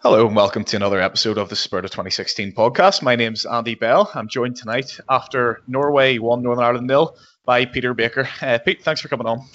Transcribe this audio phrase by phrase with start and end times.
[0.00, 3.02] Hello and welcome to another episode of the Spirit of 2016 podcast.
[3.02, 4.10] My name's Andy Bell.
[4.14, 8.26] I'm joined tonight after Norway won Northern Ireland nil by Peter Baker.
[8.40, 9.46] Uh, Pete, thanks for coming on.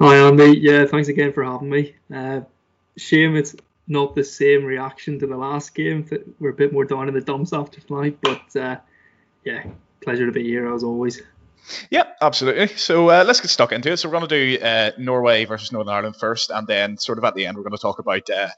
[0.00, 0.58] Hi Andy.
[0.58, 1.94] Yeah, thanks again for having me.
[2.14, 2.40] Uh,
[2.96, 3.54] shame it's
[3.86, 6.08] not the same reaction to the last game.
[6.40, 8.76] We're a bit more down in the dumps after tonight, but uh,
[9.44, 9.64] yeah,
[10.02, 11.20] pleasure to be here as always.
[11.90, 12.68] Yeah, absolutely.
[12.76, 13.96] So uh, let's get stuck into it.
[13.96, 17.24] So we're going to do uh, Norway versus Northern Ireland first, and then sort of
[17.24, 18.48] at the end we're going to talk about uh,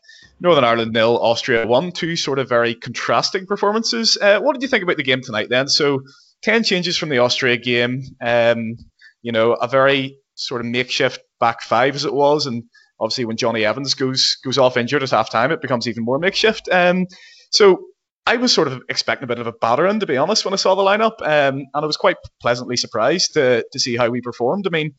[0.41, 4.19] Northern Ireland nil, Austria one, two sort of very contrasting performances.
[4.21, 5.69] Uh, what did you think about the game tonight then?
[5.69, 6.03] So
[6.43, 8.03] ten changes from the Austria game.
[8.21, 8.77] Um,
[9.23, 12.65] you know, a very sort of makeshift back five as it was, and
[13.01, 16.19] obviously when Jonny Evans goes goes off injured at half time, it becomes even more
[16.19, 16.69] makeshift.
[16.71, 17.07] Um,
[17.51, 17.85] so
[18.29, 20.59] I was sort of expecting a bit of a battering, to be honest, when I
[20.59, 24.21] saw the lineup, um, and I was quite pleasantly surprised to, to see how we
[24.21, 24.67] performed.
[24.67, 24.93] I mean,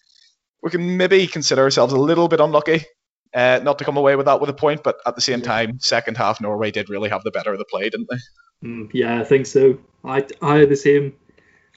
[0.63, 2.85] we can maybe consider ourselves a little bit unlucky
[3.35, 5.79] uh, not to come away with that with a point, but at the same time,
[5.79, 8.67] second half Norway did really have the better of the play, didn't they?
[8.67, 9.77] Mm, yeah, I think so.
[10.03, 11.15] I, I had the same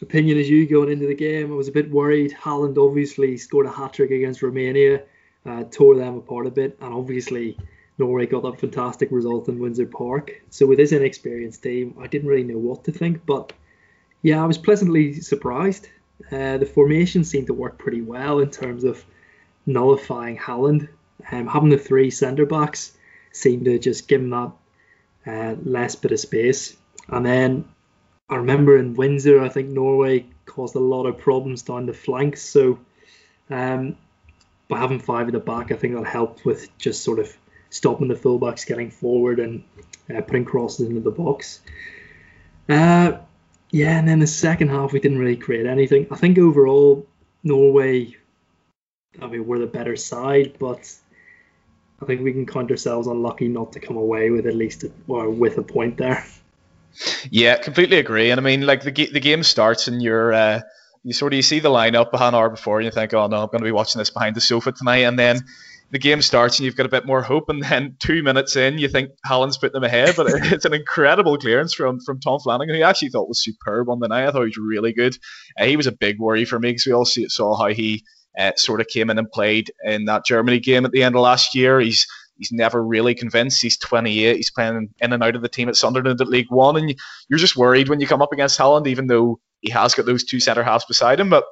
[0.01, 1.53] opinion as you going into the game.
[1.53, 2.33] I was a bit worried.
[2.33, 5.03] Haaland obviously scored a hat trick against Romania,
[5.45, 7.59] uh, tore them apart a bit, and obviously
[7.99, 10.43] Norway got that fantastic result in Windsor Park.
[10.51, 13.25] So with this inexperienced team, I didn't really know what to think.
[13.27, 13.53] But
[14.23, 15.89] yeah, I was pleasantly surprised.
[16.31, 19.05] Uh, the formation seemed to work pretty well in terms of
[19.67, 20.89] nullifying Haaland.
[21.31, 22.97] Um, having the three centre backs
[23.33, 24.53] seemed to just give him that
[25.27, 26.77] uh, less bit of space.
[27.09, 27.65] And then
[28.29, 32.43] I remember in Windsor, I think Norway caused a lot of problems down the flanks.
[32.43, 32.79] So
[33.51, 33.97] um,
[34.69, 37.37] by having five at the back, I think that helped with just sort of
[37.73, 39.65] stopping the fullbacks getting forward and
[40.15, 41.61] uh, putting crosses into the box.
[42.69, 43.13] Uh,
[43.71, 46.07] yeah, and then the second half we didn't really create anything.
[46.11, 47.07] I think overall
[47.43, 48.15] Norway,
[49.21, 50.95] I mean, we're the better side, but
[52.01, 54.93] I think we can count ourselves unlucky not to come away with at least a,
[55.09, 56.25] or with a point there.
[57.31, 58.31] Yeah, completely agree.
[58.31, 60.33] And I mean, like the the game starts and you're.
[60.33, 60.61] Uh,
[61.05, 63.43] you sort of you see the lineup an hour before and you think, oh no,
[63.43, 65.41] I'm going to be watching this behind the sofa tonight, and then
[65.93, 68.79] the game starts and you've got a bit more hope, and then two minutes in,
[68.79, 70.15] you think Haaland's put them ahead.
[70.17, 73.89] But it's an incredible clearance from from Tom Flanagan, who I actually thought was superb
[73.89, 74.27] on the night.
[74.27, 75.17] I thought he was really good.
[75.61, 78.05] Uh, he was a big worry for me because we all see, saw how he
[78.39, 81.21] uh, sort of came in and played in that Germany game at the end of
[81.21, 81.79] last year.
[81.79, 82.07] He's
[82.39, 83.61] he's never really convinced.
[83.61, 84.37] He's 28.
[84.37, 86.95] He's playing in and out of the team at Sunderland at League One, and
[87.29, 90.25] you're just worried when you come up against Haaland, even though he has got those
[90.25, 91.29] two centre halves beside him.
[91.29, 91.45] But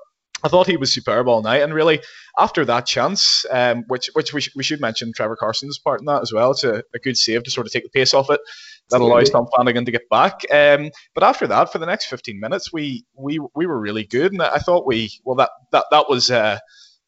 [0.43, 2.01] I thought he was superb all night, and really
[2.39, 6.07] after that chance, um, which which we, sh- we should mention Trevor Carson's part in
[6.07, 6.53] that as well.
[6.53, 8.41] It's a, a good save to sort of take the pace off it.
[8.91, 10.41] That allows Tom Flanagan to get back.
[10.51, 14.33] Um, but after that, for the next 15 minutes, we we we were really good,
[14.33, 16.31] and I thought we well that that that was.
[16.31, 16.59] Uh,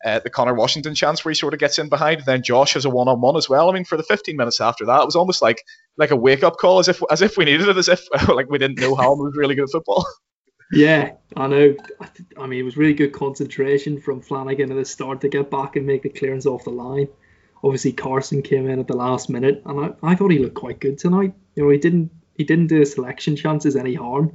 [0.05, 2.75] uh, the Conor Washington chance where he sort of gets in behind, and then Josh
[2.75, 3.71] has a one-on-one as well.
[3.71, 5.63] I mean, for the 15 minutes after that, it was almost like
[5.97, 8.59] like a wake-up call, as if as if we needed it, as if like we
[8.59, 10.05] didn't know Haaland was really good at football.
[10.73, 11.77] Yeah, I know.
[12.39, 15.77] I mean, it was really good concentration from Flanagan at the start to get back
[15.77, 17.09] and make the clearance off the line.
[17.63, 20.81] Obviously, Carson came in at the last minute, and I, I thought he looked quite
[20.81, 21.35] good tonight.
[21.55, 24.33] You know, he didn't he didn't do his selection chances any harm.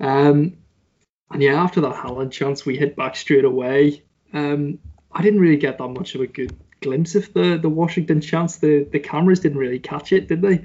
[0.00, 0.56] Um,
[1.30, 4.02] and yeah, after that Haaland chance, we hit back straight away.
[4.32, 4.80] Um,
[5.12, 8.56] I didn't really get that much of a good glimpse of the the Washington chance.
[8.56, 10.64] The the cameras didn't really catch it, did they?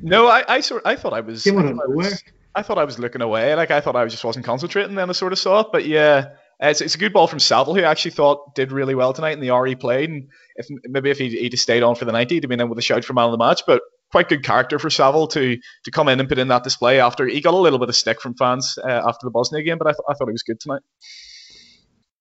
[0.00, 1.42] No, I I, sort, I thought I was.
[1.42, 2.12] Came out of nowhere.
[2.54, 3.54] I thought I was looking away.
[3.54, 4.94] Like I thought I just wasn't concentrating.
[4.94, 5.68] Then I sort of saw it.
[5.72, 8.94] But yeah, it's, it's a good ball from Saville, who I actually thought did really
[8.94, 10.10] well tonight in the RE played.
[10.10, 12.60] And if maybe if he he'd just stayed on for the 90, he'd have been
[12.60, 13.62] in with a shout for man of the match.
[13.66, 17.00] But quite good character for Saville to to come in and put in that display
[17.00, 19.78] after he got a little bit of stick from fans uh, after the Bosnia game.
[19.78, 20.82] But I, th- I thought he was good tonight.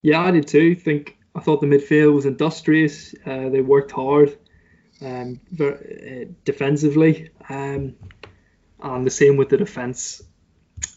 [0.01, 0.75] Yeah, I did too.
[0.75, 3.13] Think I thought the midfield was industrious.
[3.25, 4.37] Uh, they worked hard,
[5.01, 7.95] um, very, uh, defensively, um,
[8.83, 10.21] and the same with the defense.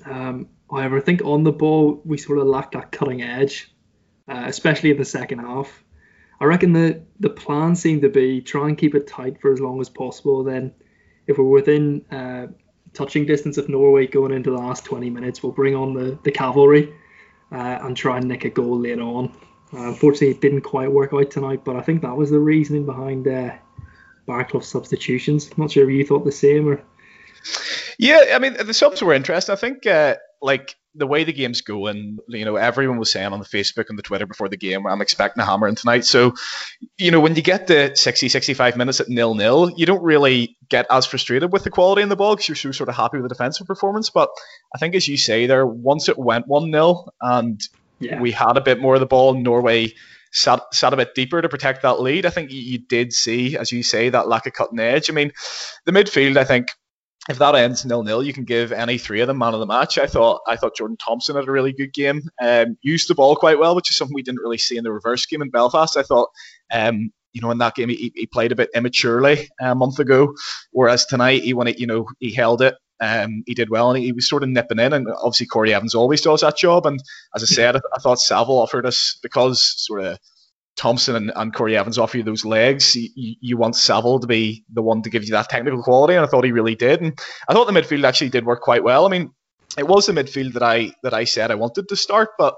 [0.04, 3.72] Um, however, I think on the ball we sort of lacked that cutting edge,
[4.28, 5.82] uh, especially in the second half.
[6.38, 9.60] I reckon the the plan seemed to be try and keep it tight for as
[9.60, 10.44] long as possible.
[10.44, 10.74] Then,
[11.26, 12.48] if we're within uh,
[12.92, 16.30] touching distance of Norway going into the last 20 minutes, we'll bring on the the
[16.30, 16.92] cavalry
[17.52, 19.32] uh, and try and nick a goal later on.
[19.72, 22.84] Uh, unfortunately, it didn't quite work out tonight, but I think that was the reasoning
[22.84, 23.54] behind uh,
[24.26, 25.48] Baraclough's substitutions.
[25.48, 26.82] I'm Not sure if you thought the same or.
[27.98, 29.52] Yeah, I mean the subs were interesting.
[29.52, 33.38] I think uh, like the way the game's going, you know, everyone was saying on
[33.38, 36.04] the Facebook and the Twitter before the game, I'm expecting a hammer in tonight.
[36.06, 36.34] So,
[36.96, 40.56] you know, when you get to 60, 65 minutes at nil nil, you don't really
[40.68, 43.18] get as frustrated with the quality in the ball because you're so sort of happy
[43.18, 44.10] with the defensive performance.
[44.10, 44.30] But
[44.74, 47.60] I think, as you say there, once it went 1 0 and
[48.00, 48.20] yeah.
[48.20, 49.92] we had a bit more of the ball, Norway
[50.32, 52.24] sat, sat a bit deeper to protect that lead.
[52.24, 55.10] I think you, you did see, as you say, that lack of cutting edge.
[55.10, 55.32] I mean,
[55.84, 56.68] the midfield, I think,
[57.28, 59.66] if that ends nil nil, you can give any three of them man of the
[59.66, 59.98] match.
[59.98, 63.36] I thought I thought Jordan Thompson had a really good game, um, used the ball
[63.36, 65.96] quite well, which is something we didn't really see in the reverse game in Belfast.
[65.96, 66.30] I thought,
[66.72, 70.34] um, you know, in that game he, he played a bit immaturely a month ago,
[70.70, 72.76] whereas tonight he won it, you know, he held it.
[72.98, 75.74] Um, he did well and he, he, was sort of nipping in, and obviously Corey
[75.74, 76.86] Evans always does that job.
[76.86, 76.98] And
[77.34, 80.18] as I said, I, I thought Saville offered us because sort of
[80.76, 84.64] Thompson and, and Corey Evans offer you those legs, you, you, want Saville to be
[84.72, 87.00] the one to give you that technical quality, and I thought he really did.
[87.00, 87.18] And
[87.48, 89.06] I thought the midfield actually did work quite well.
[89.06, 89.30] I mean,
[89.78, 92.56] it was the midfield that I that I said I wanted to start, but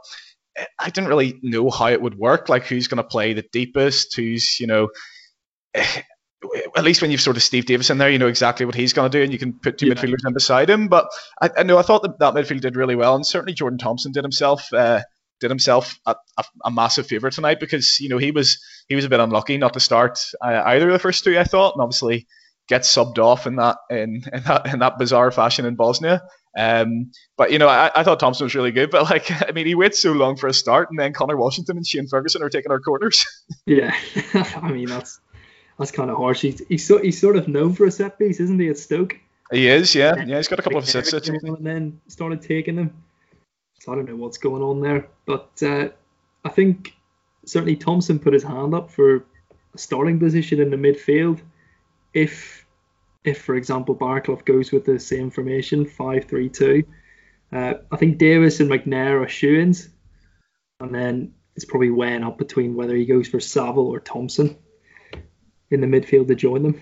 [0.79, 2.49] I didn't really know how it would work.
[2.49, 4.17] Like who's going to play the deepest?
[4.17, 4.89] Who's you know.
[6.77, 8.93] At least when you've sort of Steve Davis in there, you know exactly what he's
[8.93, 9.95] going to do, and you can put two yeah.
[9.95, 10.87] midfielders in beside him.
[10.87, 11.09] But
[11.43, 14.13] I, I know I thought that that midfield did really well, and certainly Jordan Thompson
[14.13, 14.73] did himself.
[14.73, 15.03] Uh,
[15.41, 19.05] did himself a, a, a, massive favour tonight because you know he was he was
[19.05, 21.83] a bit unlucky not to start uh, either of the first two I thought and
[21.83, 22.27] obviously
[22.69, 26.23] gets subbed off in that in, in that in that bizarre fashion in Bosnia.
[26.57, 29.67] Um, but you know I, I thought Thompson was really good, but like I mean
[29.67, 32.51] he waits so long for a start and then Conor Washington and Shane Ferguson are
[32.51, 33.25] taking our corners.
[33.67, 33.95] yeah,
[34.35, 35.21] I mean that's
[35.79, 36.41] that's kind of harsh.
[36.41, 38.69] He's he's, so, he's sort of known for a set piece, isn't he?
[38.69, 39.19] At Stoke.
[39.51, 40.37] He is, yeah, yeah.
[40.37, 41.29] He's got a couple of assists.
[41.29, 42.93] And then started taking them.
[43.79, 45.09] So I don't know what's going on there.
[45.27, 45.89] But uh,
[46.45, 46.95] I think
[47.45, 49.25] certainly Thompson put his hand up for
[49.75, 51.41] a starting position in the midfield.
[52.15, 52.67] If,
[53.25, 56.85] if for example, Baraclough goes with the same formation, 5 3 2,
[57.53, 59.89] uh, I think Davis and McNair are shoe ins.
[60.81, 64.57] And then it's probably weighing up between whether he goes for Saville or Thompson
[65.71, 66.81] in the midfield to join them.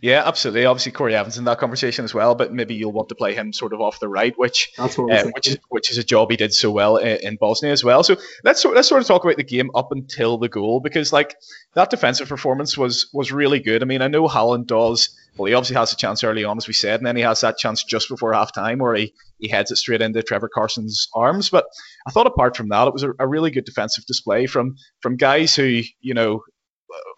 [0.00, 0.66] Yeah, absolutely.
[0.66, 3.52] Obviously, Corey Evans in that conversation as well, but maybe you'll want to play him
[3.52, 6.52] sort of off the right, which uh, which is which is a job he did
[6.52, 8.02] so well in, in, Bosnia as well.
[8.02, 11.36] So let's let's sort of talk about the game up until the goal because like
[11.74, 13.82] that defensive performance was was really good.
[13.82, 15.16] I mean, I know Haaland does.
[15.36, 17.40] Well, he obviously has a chance early on, as we said, and then he has
[17.40, 21.08] that chance just before half time where he, he heads it straight into Trevor Carson's
[21.14, 21.48] arms.
[21.48, 21.64] But
[22.06, 25.16] I thought apart from that, it was a, a really good defensive display from from
[25.16, 26.42] guys who, you know,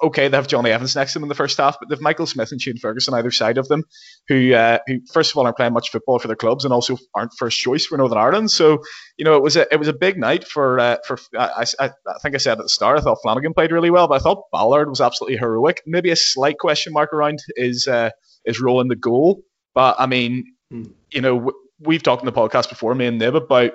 [0.03, 2.26] okay, they have Johnny Evans next to them in the first half, but they've Michael
[2.26, 3.85] Smith and Shane Ferguson either side of them,
[4.29, 6.99] who, uh, who first of all aren't playing much football for their clubs and also
[7.15, 8.50] aren't first choice for Northern Ireland.
[8.50, 8.82] So,
[9.17, 11.87] you know, it was a it was a big night for uh, for I, I,
[11.87, 14.23] I think I said at the start I thought Flanagan played really well, but I
[14.23, 15.82] thought Ballard was absolutely heroic.
[15.87, 18.11] Maybe a slight question mark around is uh,
[18.44, 19.43] is role in the goal,
[19.75, 20.93] but I mean, mm.
[21.11, 23.73] you know, we've talked in the podcast before, me and Nib about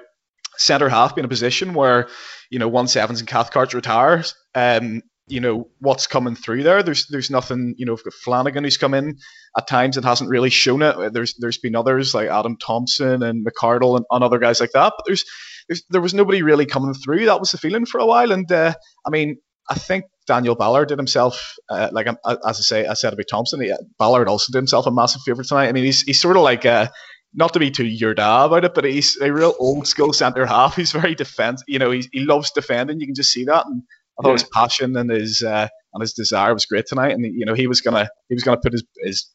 [0.58, 2.10] centre half being a position where
[2.50, 6.84] you know once Evans and Cathcart retires, um, you know what's coming through there.
[6.84, 7.98] There's there's nothing you know.
[8.24, 9.18] Flanagan who's come in
[9.58, 11.14] at times and hasn't really shown it.
[11.14, 14.94] There's there's been others like Adam Thompson and McArdle and, and other guys like that.
[14.98, 15.26] But there's,
[15.68, 17.26] there's there was nobody really coming through.
[17.26, 18.32] That was the feeling for a while.
[18.32, 18.74] And uh,
[19.06, 19.38] I mean,
[19.70, 23.26] I think Daniel Ballard did himself uh, like um, as I say I said about
[23.30, 23.62] Thompson.
[23.62, 25.70] He, Ballard also did himself a massive favour tonight.
[25.70, 26.66] I mean, he's he's sort of like.
[26.66, 26.88] Uh,
[27.34, 30.48] not to be too your dad about it, but he's a real old school centre
[30.48, 30.76] half.
[30.76, 31.64] He's very defense.
[31.68, 33.00] You know, he, he loves defending.
[33.00, 33.68] You can just see that.
[33.68, 33.84] And
[34.20, 34.34] I thought yeah.
[34.34, 37.68] his passion and his uh, and his desire was great tonight, and you know he
[37.68, 39.30] was gonna he was gonna put his, his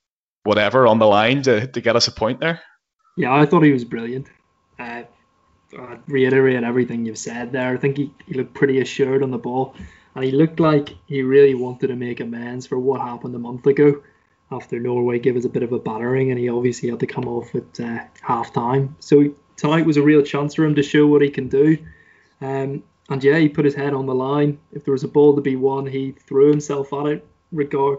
[0.44, 2.60] whatever on the line to, to get us a point there.
[3.16, 4.28] Yeah, I thought he was brilliant.
[4.78, 5.04] Uh,
[5.78, 7.72] I reiterate everything you've said there.
[7.72, 9.74] I think he, he looked pretty assured on the ball,
[10.14, 13.66] and he looked like he really wanted to make amends for what happened a month
[13.66, 14.02] ago
[14.52, 17.26] after Norway gave us a bit of a battering, and he obviously had to come
[17.26, 18.96] off at uh, half time.
[19.00, 21.78] So tonight was a real chance for him to show what he can do.
[22.40, 24.58] Um, and yeah, he put his head on the line.
[24.72, 27.26] If there was a ball to be won, he threw himself at it.
[27.52, 27.98] Regard,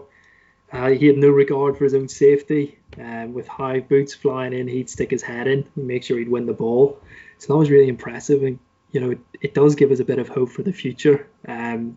[0.72, 2.78] uh, he had no regard for his own safety.
[2.98, 6.28] Um, with high boots flying in, he'd stick his head in and make sure he'd
[6.28, 7.00] win the ball.
[7.38, 8.58] So that was really impressive, and
[8.92, 11.28] you know, it, it does give us a bit of hope for the future.
[11.46, 11.96] Um,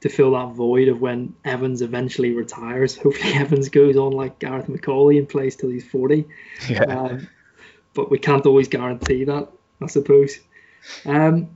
[0.00, 2.96] to fill that void of when Evans eventually retires.
[2.96, 6.24] Hopefully, Evans goes on like Gareth McAuley and plays till he's 40.
[6.68, 6.82] Yeah.
[6.84, 7.28] Um,
[7.94, 9.48] but we can't always guarantee that,
[9.82, 10.38] I suppose.
[11.04, 11.50] Um,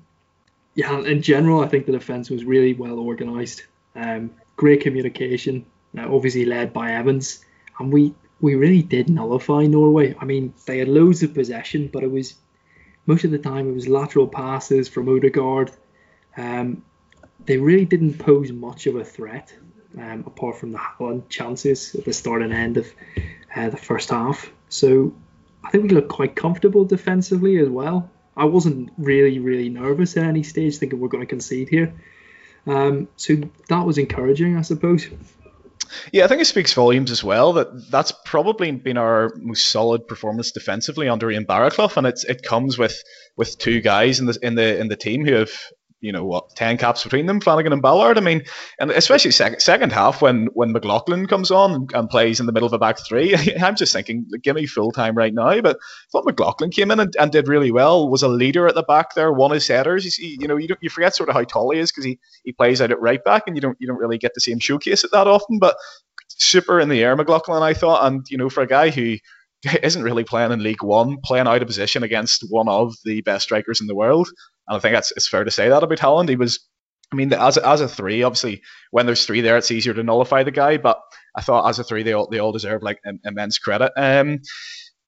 [0.75, 3.67] yeah, in general, I think the defence was really well organised.
[3.95, 7.45] Um, great communication, uh, obviously led by Evans,
[7.79, 10.17] and we we really did nullify Norway.
[10.19, 12.35] I mean, they had loads of possession, but it was
[13.07, 15.71] most of the time it was lateral passes from Odegaard.
[16.37, 16.83] Um,
[17.45, 19.55] they really didn't pose much of a threat,
[19.99, 22.93] um, apart from the Haaland chances at the start and end of
[23.55, 24.51] uh, the first half.
[24.69, 25.13] So
[25.63, 28.11] I think we looked quite comfortable defensively as well.
[28.37, 31.95] I wasn't really, really nervous at any stage, thinking we're going to concede here.
[32.67, 33.37] Um, so
[33.69, 35.09] that was encouraging, I suppose.
[36.13, 40.07] Yeah, I think it speaks volumes as well that that's probably been our most solid
[40.07, 43.03] performance defensively under Ian Baraclough, and it's it comes with
[43.37, 45.53] with two guys in the in the in the team who have
[46.03, 48.19] you know what, ten caps between them, Flanagan and Ballard.
[48.19, 48.43] I mean,
[48.81, 52.67] and especially second second half when when McLaughlin comes on and, plays in the middle
[52.67, 55.61] of a back three, I'm just thinking, give me full time right now.
[55.61, 58.11] But I thought McLaughlin came in and, and did really well.
[58.11, 60.05] Was a leader at the back there, won his headers.
[60.05, 62.19] You, see, you know, you you forget sort of how tall he is because he,
[62.45, 64.51] he plays out at right back, and you don't you don't really get to see
[64.51, 65.61] him showcase it that often.
[65.61, 65.77] But
[66.29, 69.19] super in the air, McLaughlin, I thought, and you know, for a guy who
[69.83, 73.45] isn't really playing in League One, playing out of position against one of the best
[73.45, 74.29] strikers in the world.
[74.69, 76.29] And I think that's it's fair to say that about Haaland.
[76.29, 76.67] He was,
[77.13, 80.03] I mean, as a, as a three, obviously, when there's three there, it's easier to
[80.03, 80.77] nullify the guy.
[80.77, 81.01] But
[81.35, 83.93] I thought as a three, they all they all deserve like immense credit.
[83.97, 84.41] Um,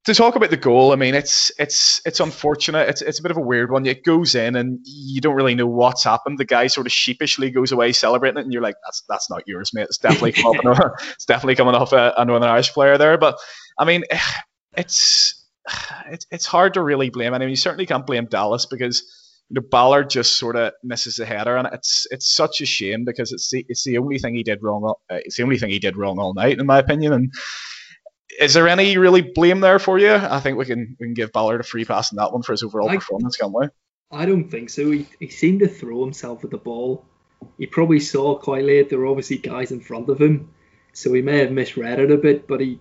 [0.05, 2.91] to talk about the goal, I mean, it's it's it's unfortunate.
[2.91, 3.87] It's it's a bit of a weird one.
[3.87, 6.39] It goes in, and you don't really know what's happened.
[6.39, 9.45] The guy sort of sheepishly goes away celebrating it, and you're like, "That's that's not
[9.47, 9.85] yours, mate.
[9.85, 13.39] It's definitely coming off, it's definitely coming off a, a Northern Irish player there." But
[13.79, 14.05] I mean,
[14.77, 15.43] it's
[16.11, 17.33] it's it's hard to really blame.
[17.33, 19.05] I mean, you certainly can't blame Dallas because
[19.51, 23.05] you know, Ballard just sort of misses the header, and it's it's such a shame
[23.05, 24.95] because it's the it's the only thing he did wrong.
[25.11, 27.33] Uh, it's the only thing he did wrong all night, in my opinion, and
[28.41, 30.15] is there any really blame there for you?
[30.15, 32.53] I think we can we can give Ballard a free pass in that one for
[32.53, 33.67] his overall I, performance, can't we?
[34.11, 34.91] I don't think so.
[34.91, 37.05] He, he seemed to throw himself at the ball.
[37.59, 40.55] He probably saw quite late there were obviously guys in front of him,
[40.95, 42.47] so he may have misread it a bit.
[42.49, 42.81] But he,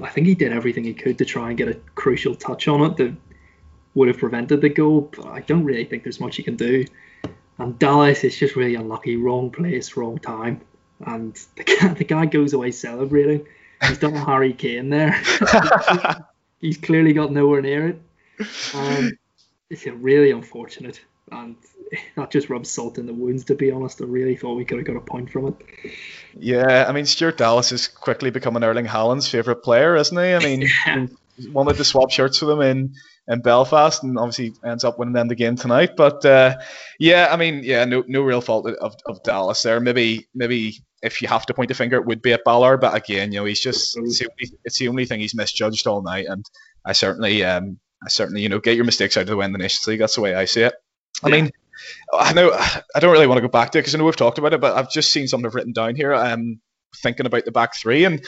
[0.00, 2.90] I think he did everything he could to try and get a crucial touch on
[2.98, 3.14] it
[3.94, 5.10] would have prevented the goal.
[5.14, 6.84] But I don't really think there's much he can do.
[7.58, 9.16] And Dallas is just really unlucky.
[9.16, 10.60] Wrong place, wrong time.
[11.04, 13.46] And the guy, the guy goes away celebrating
[13.88, 15.20] He's done Harry Kane there.
[16.60, 18.02] he's clearly got nowhere near it.
[18.74, 19.18] Um,
[19.70, 21.56] it's really unfortunate, and
[22.16, 23.44] that just rubs salt in the wounds.
[23.46, 25.56] To be honest, I really thought we could have got a point from it.
[26.38, 30.34] Yeah, I mean Stuart Dallas is quickly becoming Erling Haaland's favourite player, isn't he?
[30.34, 31.06] I mean, yeah.
[31.50, 32.94] wanted to swap shirts with him in
[33.28, 35.96] in Belfast, and obviously ends up winning them the game tonight.
[35.96, 36.56] But uh,
[36.98, 39.80] yeah, I mean, yeah, no no real fault of, of Dallas there.
[39.80, 42.80] Maybe maybe if you have to point a finger, it would be at Ballard.
[42.80, 45.86] But again, you know, he's just it's the only, it's the only thing he's misjudged
[45.86, 46.26] all night.
[46.28, 46.44] And
[46.84, 49.52] I certainly, um, I certainly, you know, get your mistakes out of the way in
[49.52, 49.98] the Nations League.
[49.98, 50.74] That's the way I see it.
[51.24, 51.50] I mean,
[52.12, 54.16] I know I don't really want to go back to it because I know we've
[54.16, 56.14] talked about it, but I've just seen something I've written down here.
[56.14, 56.60] Um,
[56.96, 58.24] thinking about the back three, and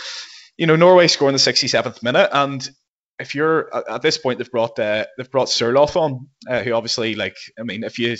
[0.56, 2.68] you know, Norway scoring the 67th minute, and
[3.18, 7.14] if you're at this point, they've brought uh, they've brought Sorloth on, uh, who obviously
[7.14, 8.16] like I mean, if you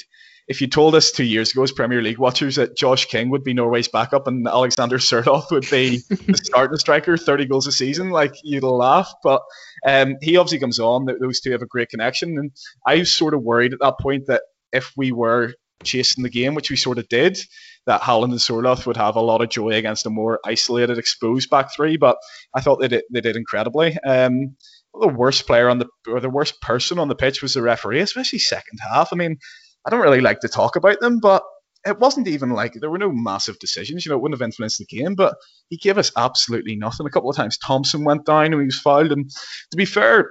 [0.46, 3.44] if you told us two years ago as Premier League watchers that Josh King would
[3.44, 8.10] be Norway's backup and Alexander Sorloth would be the starting striker, 30 goals a season,
[8.10, 9.10] like you'd laugh.
[9.22, 9.40] But
[9.86, 11.06] um, he obviously comes on.
[11.20, 12.50] Those two have a great connection, and
[12.86, 16.54] I was sort of worried at that point that if we were chasing the game,
[16.54, 17.38] which we sort of did,
[17.86, 21.50] that Haaland and Sorloth would have a lot of joy against a more isolated, exposed
[21.50, 21.96] back three.
[21.96, 22.16] But
[22.54, 23.96] I thought they did, they did incredibly.
[24.00, 24.56] Um,
[25.00, 28.00] the worst player on the or the worst person on the pitch was the referee,
[28.00, 29.12] especially second half.
[29.12, 29.38] I mean,
[29.86, 31.42] I don't really like to talk about them, but
[31.86, 34.04] it wasn't even like there were no massive decisions.
[34.04, 35.36] You know, it wouldn't have influenced the game, but
[35.68, 37.06] he gave us absolutely nothing.
[37.06, 39.30] A couple of times Thompson went down and he was fouled, and
[39.70, 40.30] to be fair,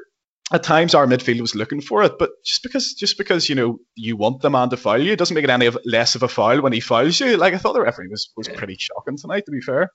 [0.52, 3.80] at times our midfield was looking for it, but just because just because you know
[3.96, 6.28] you want the man to foul you doesn't make it any of, less of a
[6.28, 7.38] foul when he fouls you.
[7.38, 9.46] Like I thought the referee was was pretty shocking tonight.
[9.46, 9.92] To be fair,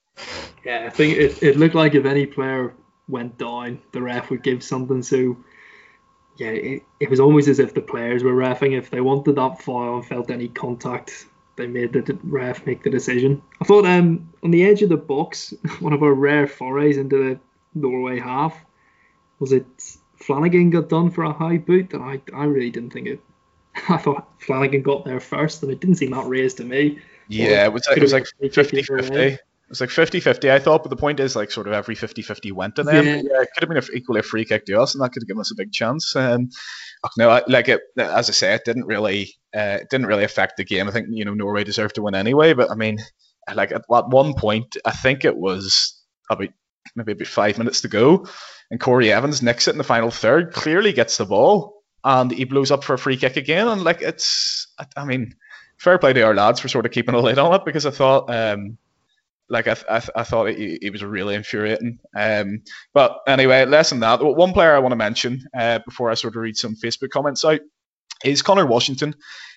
[0.65, 2.75] yeah, I think it, it looked like if any player
[3.09, 5.03] went down, the ref would give something.
[5.03, 5.37] So
[6.37, 8.79] yeah, it, it was almost as if the players were refing.
[8.79, 12.91] If they wanted that foul and felt any contact, they made the ref make the
[12.91, 13.43] decision.
[13.61, 17.17] I thought um, on the edge of the box, one of our rare forays into
[17.17, 17.41] the
[17.75, 18.57] Norway half,
[19.41, 19.67] was it
[20.17, 21.93] Flanagan got done for a high boot?
[21.93, 23.21] And I, I really didn't think it.
[23.89, 27.01] I thought Flanagan got there first, and it didn't seem outrageous to me.
[27.27, 29.39] Yeah, it was, like, it was like 50 50.
[29.69, 31.95] It was like 50 50, I thought, but the point is, like, sort of every
[31.95, 33.05] 50 50 went to them.
[33.05, 33.17] Yeah.
[33.17, 33.43] yeah.
[33.43, 35.29] it could have been a, equally a free kick to us, and that could have
[35.29, 36.17] given us a big chance.
[36.17, 36.49] Um,
[37.19, 40.57] no, I, like it, as I say, it didn't really, uh, it didn't really affect
[40.57, 40.89] the game.
[40.89, 42.99] I think you know Norway deserved to win anyway, but I mean,
[43.55, 46.49] like at, at one point, I think it was about
[46.97, 48.27] maybe about five minutes to go,
[48.71, 52.45] and Corey Evans nicks it in the final third, clearly gets the ball, and he
[52.45, 55.35] blows up for a free kick again, and like it's, I mean,
[55.77, 57.91] fair play to our lads for sort of keeping a lid on it because I
[57.91, 58.31] thought.
[58.35, 58.79] Um,
[59.51, 61.99] like I, I, I thought he was really infuriating.
[62.17, 62.63] Um,
[62.93, 64.23] but anyway, less than that.
[64.23, 67.45] One player I want to mention uh, before I sort of read some Facebook comments
[67.45, 67.61] out
[68.25, 69.15] is Conor Washington.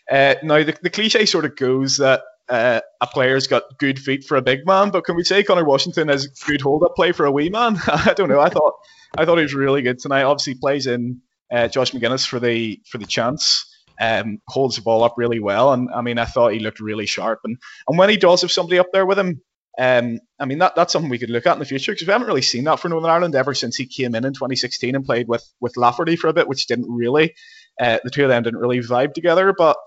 [0.10, 4.26] Uh, now the, the cliche sort of goes that uh, a player's got good feet
[4.26, 7.26] for a big man, but can we say Conor Washington has good hold-up play for
[7.26, 7.78] a wee man?
[7.88, 8.40] I don't know.
[8.40, 8.74] I thought
[9.18, 10.24] I thought he was really good tonight.
[10.24, 11.22] Obviously plays in
[11.52, 13.68] uh, Josh Magennis for the for the chance.
[14.00, 17.06] Um, holds the ball up really well, and I mean, I thought he looked really
[17.06, 17.40] sharp.
[17.44, 17.58] And
[17.88, 19.42] and when he does have somebody up there with him,
[19.80, 22.12] um, I mean, that, that's something we could look at in the future because we
[22.12, 25.06] haven't really seen that for Northern Ireland ever since he came in in 2016 and
[25.06, 27.36] played with with Lafferty for a bit, which didn't really,
[27.80, 29.54] uh, the two of them didn't really vibe together.
[29.58, 29.78] But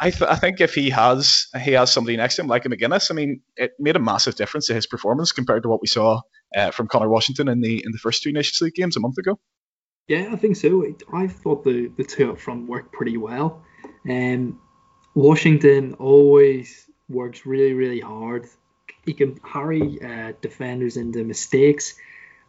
[0.00, 2.68] I, th- I think if he has he has somebody next to him like a
[2.68, 5.86] Magennis, I mean, it made a massive difference to his performance compared to what we
[5.86, 6.22] saw
[6.56, 9.18] uh, from Conor Washington in the in the first two Nations League games a month
[9.18, 9.38] ago.
[10.08, 10.84] Yeah, I think so.
[11.12, 13.62] I thought the the two up front worked pretty well.
[14.08, 14.58] Um,
[15.14, 18.48] Washington always works really really hard.
[19.04, 21.94] He can harry uh, defenders into mistakes,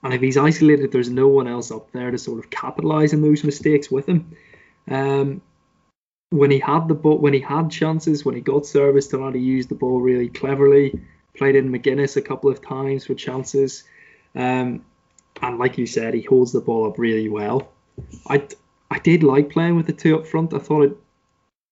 [0.04, 3.22] and if he's isolated, there's no one else up there to sort of capitalize on
[3.22, 4.36] those mistakes with him.
[4.90, 5.42] Um,
[6.32, 9.40] when he had the ball, when he had chances, when he got service to he
[9.40, 11.00] used the ball really cleverly.
[11.38, 13.86] Played in Magennis a couple of times for chances,
[14.36, 14.84] um,
[15.42, 17.72] and like you said, he holds the ball up really well.
[18.28, 18.46] I
[18.90, 20.54] I did like playing with the two up front.
[20.54, 20.98] I thought it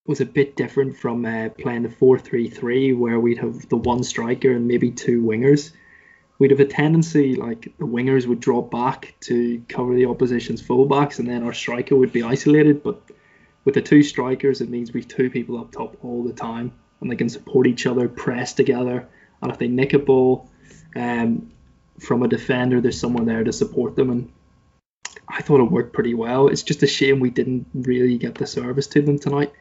[0.10, 3.78] was a bit different from uh, playing the four three three, where we'd have the
[3.78, 5.72] one striker and maybe two wingers.
[6.39, 11.20] We'd have a tendency like the wingers would drop back to cover the opposition's fullbacks,
[11.20, 13.04] and then our striker would be isolated, but
[13.66, 17.12] with the two strikers, it means we've two people up top all the time, and
[17.12, 19.08] they can support each other, press together.
[19.44, 20.50] And if they nick a ball
[20.96, 21.51] um,
[22.00, 24.10] from a defender, there's someone there to support them.
[24.10, 24.32] And
[25.28, 26.48] I thought it worked pretty well.
[26.48, 29.54] It's just a shame we didn't really get the service to them tonight,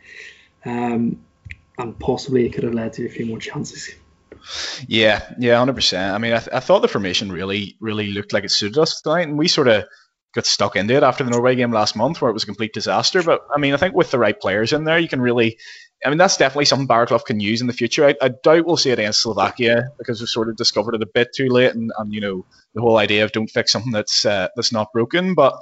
[0.65, 1.25] um,
[1.79, 3.91] and possibly it could have led to a few more chances.
[4.87, 6.15] Yeah, yeah, hundred percent.
[6.15, 9.01] I mean, I, th- I thought the formation really, really looked like it suited us
[9.01, 9.85] tonight, and we sort of
[10.35, 12.73] got stuck into it after the Norway game last month, where it was a complete
[12.73, 13.23] disaster.
[13.23, 15.59] But I mean, I think with the right players in there, you can really.
[16.05, 18.07] I mean, that's definitely something Baraclough can use in the future.
[18.07, 21.07] I, I doubt we'll see it against Slovakia because we've sort of discovered it a
[21.07, 24.25] bit too late, and, and you know the whole idea of don't fix something that's
[24.25, 25.35] uh, that's not broken.
[25.35, 25.55] But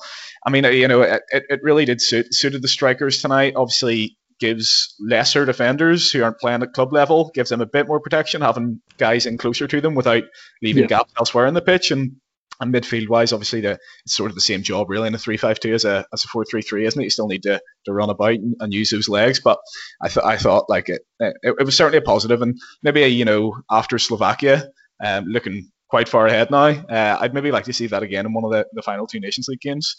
[0.44, 3.54] I mean, you know, it, it really did suit suited the strikers tonight.
[3.56, 8.00] Obviously, gives lesser defenders who aren't playing at club level gives them a bit more
[8.00, 10.24] protection, having guys in closer to them without
[10.62, 10.88] leaving yeah.
[10.88, 11.90] gaps elsewhere in the pitch.
[11.90, 12.16] And
[12.60, 15.36] and midfield wise, obviously, the, it's sort of the same job really in a 3
[15.36, 17.04] 5 2 as a, as a 4 3 3, isn't it?
[17.04, 19.40] You still need to, to run about and, and use those legs.
[19.40, 19.58] But
[20.02, 23.24] I, th- I thought like it, it, it, was certainly a positive, and maybe, you
[23.24, 24.70] know, after Slovakia,
[25.04, 28.32] um, looking quite far ahead now, uh, I'd maybe like to see that again in
[28.32, 29.96] one of the, the final two Nations League games.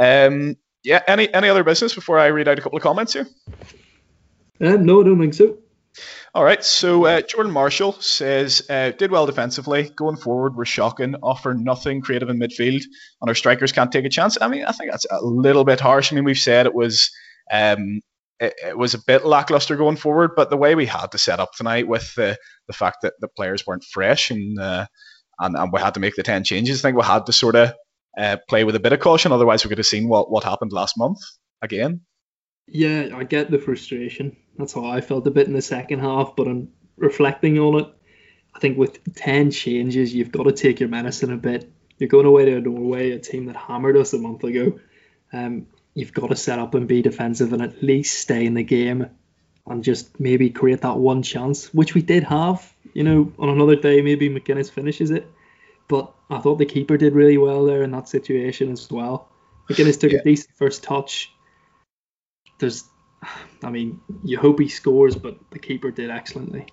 [0.00, 0.56] Um,
[0.88, 3.28] yeah, any, any other business before I read out a couple of comments here?
[4.58, 5.58] Um, no, I don't think so.
[6.34, 9.90] All right, so uh, Jordan Marshall says, uh, did well defensively.
[9.90, 11.14] Going forward, we're shocking.
[11.22, 12.84] Offer nothing creative in midfield,
[13.20, 14.38] and our strikers can't take a chance.
[14.40, 16.10] I mean, I think that's a little bit harsh.
[16.10, 17.10] I mean, we've said it was
[17.52, 18.00] um,
[18.40, 21.38] it, it, was a bit lackluster going forward, but the way we had to set
[21.38, 24.86] up tonight with the the fact that the players weren't fresh and uh,
[25.38, 27.56] and, and we had to make the ten changes, I think we had to sort
[27.56, 27.74] of
[28.18, 29.32] uh, play with a bit of caution.
[29.32, 31.18] Otherwise, we could have seen what what happened last month
[31.62, 32.00] again.
[32.66, 34.36] Yeah, I get the frustration.
[34.58, 37.86] That's how I felt a bit in the second half, but I'm reflecting on it.
[38.54, 41.70] I think with 10 changes, you've got to take your medicine a bit.
[41.96, 44.80] You're going away to Norway, a team that hammered us a month ago.
[45.32, 48.62] Um, you've got to set up and be defensive and at least stay in the
[48.62, 49.08] game
[49.66, 52.72] and just maybe create that one chance, which we did have.
[52.94, 55.30] You know, on another day, maybe Magennis finishes it.
[55.88, 59.30] But I thought the keeper did really well there in that situation as well.
[59.70, 60.18] Magennis took yeah.
[60.18, 61.30] a decent first touch,
[62.58, 62.84] there's,
[63.62, 66.66] I mean, you hope he scores, but the keeper did excellently.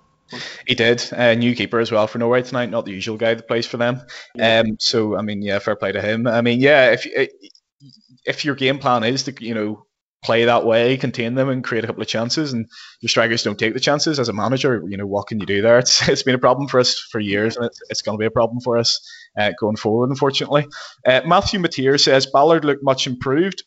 [0.68, 1.04] He did.
[1.12, 3.78] A new keeper as well for Norway tonight, not the usual guy that plays for
[3.78, 4.02] them.
[4.34, 4.60] Yeah.
[4.60, 6.26] Um, so I mean, yeah, fair play to him.
[6.26, 7.08] I mean, yeah, if
[8.26, 9.86] if your game plan is to you know
[10.25, 12.67] play that way, contain them, and create a couple of chances, and
[13.01, 15.61] your strikers don't take the chances as a manager, you know what can you do
[15.61, 15.77] there?
[15.77, 18.25] It's it's been a problem for us for years, and it's, it's going to be
[18.25, 18.99] a problem for us
[19.39, 20.67] uh, going forward, unfortunately.
[21.05, 23.63] Uh, Matthew Mateer says Ballard looked much improved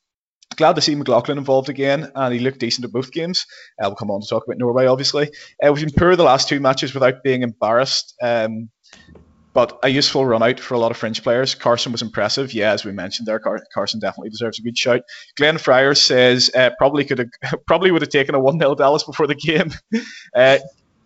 [0.56, 3.46] glad to see McLaughlin involved again, and he looked decent at both games.
[3.80, 5.30] Uh, we'll come on to talk about Norway, obviously.
[5.64, 8.14] Uh, we've been poor the last two matches without being embarrassed.
[8.20, 8.70] Um,
[9.58, 11.56] but a useful run out for a lot of French players.
[11.56, 12.54] Carson was impressive.
[12.54, 15.00] Yeah, as we mentioned there, Car- Carson definitely deserves a good shout.
[15.34, 17.28] Glenn Fryer says uh, probably could have
[17.66, 19.72] probably would have taken a one 0 Dallas before the game.
[20.36, 20.58] uh,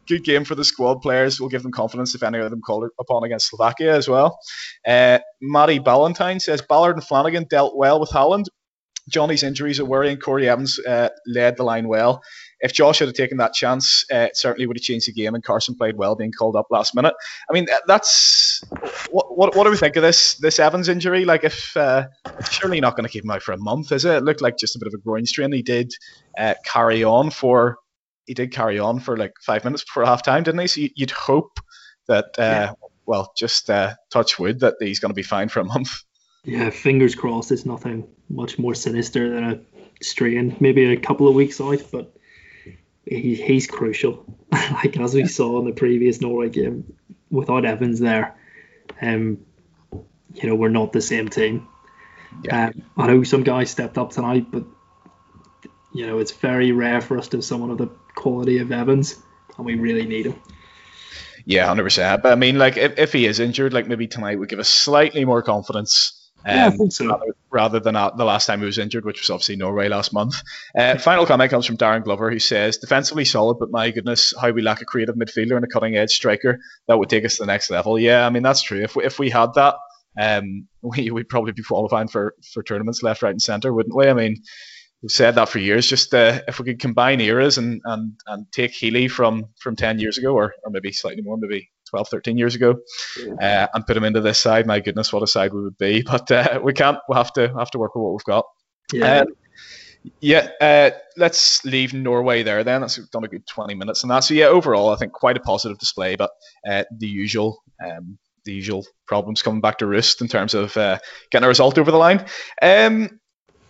[0.06, 1.40] good game for the squad players.
[1.40, 4.38] Will give them confidence if any of them call upon against Slovakia as well.
[4.86, 8.48] Uh, Matty Ballantyne says Ballard and Flanagan dealt well with Haaland.
[9.08, 10.16] Jonny's injuries are worrying.
[10.16, 12.22] Corey Evans uh, led the line well.
[12.60, 15.34] If Josh had taken that chance, uh, it certainly would have changed the game.
[15.34, 17.14] And Carson played well, being called up last minute.
[17.50, 18.62] I mean, that's
[19.10, 21.24] what what, what do we think of this this Evans injury?
[21.24, 22.06] Like, if uh,
[22.50, 24.14] surely not going to keep him out for a month, is it?
[24.14, 25.52] It looked like just a bit of a groin strain.
[25.52, 25.92] He did
[26.38, 27.78] uh, carry on for
[28.26, 30.66] he did carry on for like five minutes before half time, didn't he?
[30.68, 31.58] So you'd hope
[32.06, 32.72] that uh, yeah.
[33.06, 35.90] well, just uh, touch wood that he's going to be fine for a month.
[36.44, 37.52] Yeah, fingers crossed.
[37.52, 39.60] It's nothing much more sinister than a
[40.02, 40.56] strain.
[40.58, 42.14] Maybe a couple of weeks out, but
[43.06, 44.24] he, he's crucial.
[44.52, 46.96] like as we saw in the previous Norway game,
[47.30, 48.36] without Evans there,
[49.00, 49.38] um,
[50.34, 51.68] you know we're not the same team.
[52.42, 52.66] Yeah.
[52.66, 54.64] Um, I know some guys stepped up tonight, but
[55.92, 59.16] you know it's very rare for us to have someone of the quality of Evans,
[59.56, 60.40] and we really need him.
[61.44, 62.22] Yeah, hundred percent.
[62.22, 64.68] But I mean, like if, if he is injured, like maybe tonight would give us
[64.68, 66.18] slightly more confidence.
[66.44, 67.06] Um, yeah, so.
[67.06, 70.12] Rather, rather than uh, the last time he was injured, which was obviously Norway last
[70.12, 70.34] month.
[70.76, 74.50] Uh, final comment comes from Darren Glover, who says, "Defensively solid, but my goodness, how
[74.50, 77.42] we lack a creative midfielder and a cutting edge striker that would take us to
[77.42, 78.82] the next level." Yeah, I mean that's true.
[78.82, 79.76] If we, if we had that,
[80.20, 84.08] um, we would probably be qualifying for for tournaments left, right, and centre, wouldn't we?
[84.08, 84.42] I mean,
[85.02, 85.86] we've said that for years.
[85.88, 89.98] Just uh, if we could combine eras and and and take Healy from from ten
[89.98, 92.76] years ago, or or maybe slightly more, maybe 12, 13 years ago,
[93.40, 94.66] uh, and put him into this side.
[94.66, 96.02] My goodness, what a side we would be!
[96.12, 96.98] But uh, we can't.
[97.08, 98.46] We have to have to work with what we've got.
[98.92, 99.20] Yeah.
[99.20, 99.26] Um,
[100.20, 102.80] yeah, uh, let's leave Norway there then.
[102.80, 104.24] That's done a good 20 minutes and that.
[104.24, 106.30] So yeah, overall, I think quite a positive display, but
[106.68, 110.98] uh, the usual, um, the usual problems coming back to roost in terms of uh,
[111.30, 112.26] getting a result over the line.
[112.60, 113.20] Um,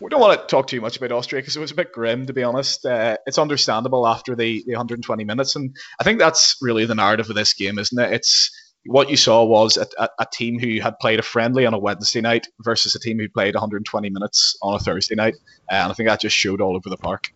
[0.02, 2.26] we don't want to talk too much about Austria because it was a bit grim,
[2.26, 2.84] to be honest.
[2.84, 7.30] Uh, it's understandable after the, the 120 minutes, and I think that's really the narrative
[7.30, 8.12] of this game, isn't it?
[8.12, 8.50] It's
[8.84, 11.78] what you saw was a, a, a, team who had played a friendly on a
[11.78, 15.34] Wednesday night versus a team who played 120 minutes on a Thursday night,
[15.70, 17.32] uh, and I think that just showed all over the park.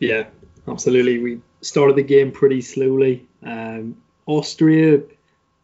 [0.00, 0.26] Yeah,
[0.66, 1.18] absolutely.
[1.20, 3.28] We started the game pretty slowly.
[3.44, 5.02] Um, Austria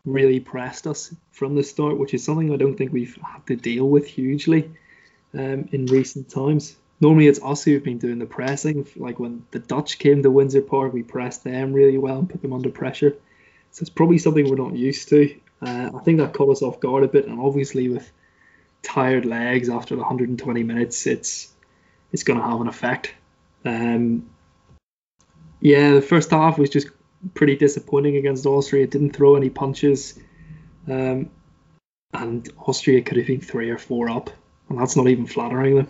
[0.05, 3.57] really pressed us from the start, which is something I don't think we've had to
[3.57, 4.71] deal with hugely
[5.35, 6.77] um, in recent times.
[7.01, 8.87] Normally, it's us who've been doing the pressing.
[8.97, 12.43] Like when the Dutch came to Windsor Park, we pressed them really well and put
[12.43, 13.17] them under pressure.
[13.71, 15.37] So it's probably something we're not used to.
[15.61, 18.11] Uh, I think that caught us off guard a bit, and obviously with
[18.83, 21.53] tired legs after the 120 minutes, it's
[22.13, 23.15] it's going to have an effect.
[23.65, 24.31] Um,
[25.61, 26.89] yeah, the first half was just
[27.35, 28.85] pretty disappointing against Austria.
[28.85, 30.19] It didn't throw any punches,
[30.87, 31.31] um,
[32.13, 34.31] and Austria could have been three or four up
[34.69, 35.89] and that's not even flattering them.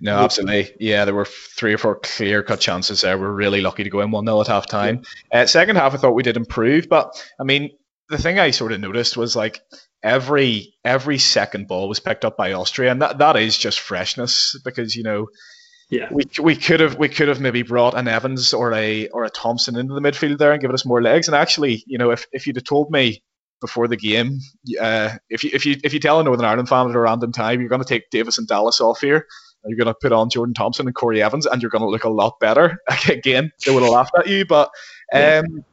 [0.00, 0.74] No, absolutely.
[0.80, 3.18] Yeah, there were three or four clear cut chances there.
[3.18, 5.02] We're really lucky to go in 1 0 at half time.
[5.30, 7.70] Uh, second half, I thought we did improve, but I mean,
[8.08, 9.60] the thing I sort of noticed was like
[10.02, 14.58] every every second ball was picked up by Austria, and that, that is just freshness
[14.64, 15.28] because you know
[15.90, 16.08] yeah.
[16.10, 19.30] we, we could have we could have maybe brought an Evans or a or a
[19.30, 21.28] Thompson into the midfield there and given us more legs.
[21.28, 23.22] And actually, you know, if if you'd have told me
[23.60, 24.38] before the game.
[24.80, 27.32] Uh, if you if you if you tell a Northern Ireland fan at a random
[27.32, 29.26] time, you're going to take Davis and Dallas off here.
[29.66, 32.04] You're going to put on Jordan Thompson and Corey Evans, and you're going to look
[32.04, 32.78] a lot better.
[33.08, 34.70] Again, they would have laughed at you, but
[35.12, 35.64] um,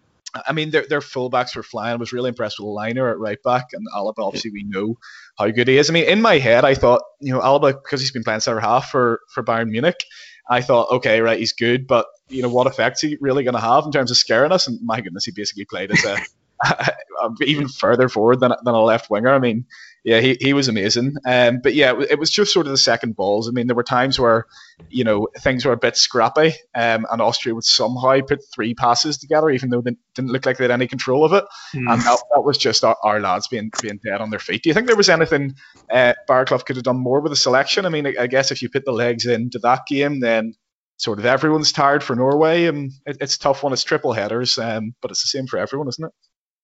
[0.46, 1.94] I mean, their, their fullbacks were flying.
[1.94, 4.20] I was really impressed with Lainer at right back, and Alaba.
[4.20, 4.98] Obviously, we know
[5.38, 5.90] how good he is.
[5.90, 8.60] I mean, in my head, I thought, you know, Alaba because he's been playing center
[8.60, 10.04] half for for Bayern Munich.
[10.50, 13.60] I thought, okay, right, he's good, but you know, what effect's he really going to
[13.60, 14.68] have in terms of scaring us?
[14.68, 16.18] And my goodness, he basically played as a
[17.42, 19.34] even further forward than, than a left winger.
[19.34, 19.66] I mean,
[20.04, 21.16] yeah, he, he was amazing.
[21.26, 23.50] Um, but yeah, it was just sort of the second balls.
[23.50, 24.46] I mean, there were times where,
[24.90, 29.18] you know, things were a bit scrappy, um, and Austria would somehow put three passes
[29.18, 31.44] together, even though they didn't look like they had any control of it.
[31.76, 31.92] Mm.
[31.92, 34.64] And that, that was just our, our, lads being being dead on their feet.
[34.64, 35.56] Do you think there was anything
[35.92, 37.86] uh, Baraclough could have done more with the selection?
[37.86, 40.54] I mean, I, I guess if you put the legs into that game, then
[40.98, 44.58] sort of everyone's tired for Norway, and it, it's tough when it's triple headers.
[44.58, 46.12] Um, but it's the same for everyone, isn't it?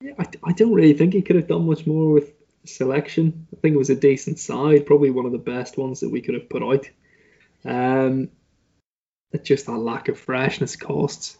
[0.03, 2.33] Yeah, I, I don't really think he could have done much more with
[2.65, 3.47] selection.
[3.55, 6.21] I think it was a decent side, probably one of the best ones that we
[6.21, 6.89] could have put out.
[7.63, 8.29] Um,
[9.31, 11.37] it's just that lack of freshness costs.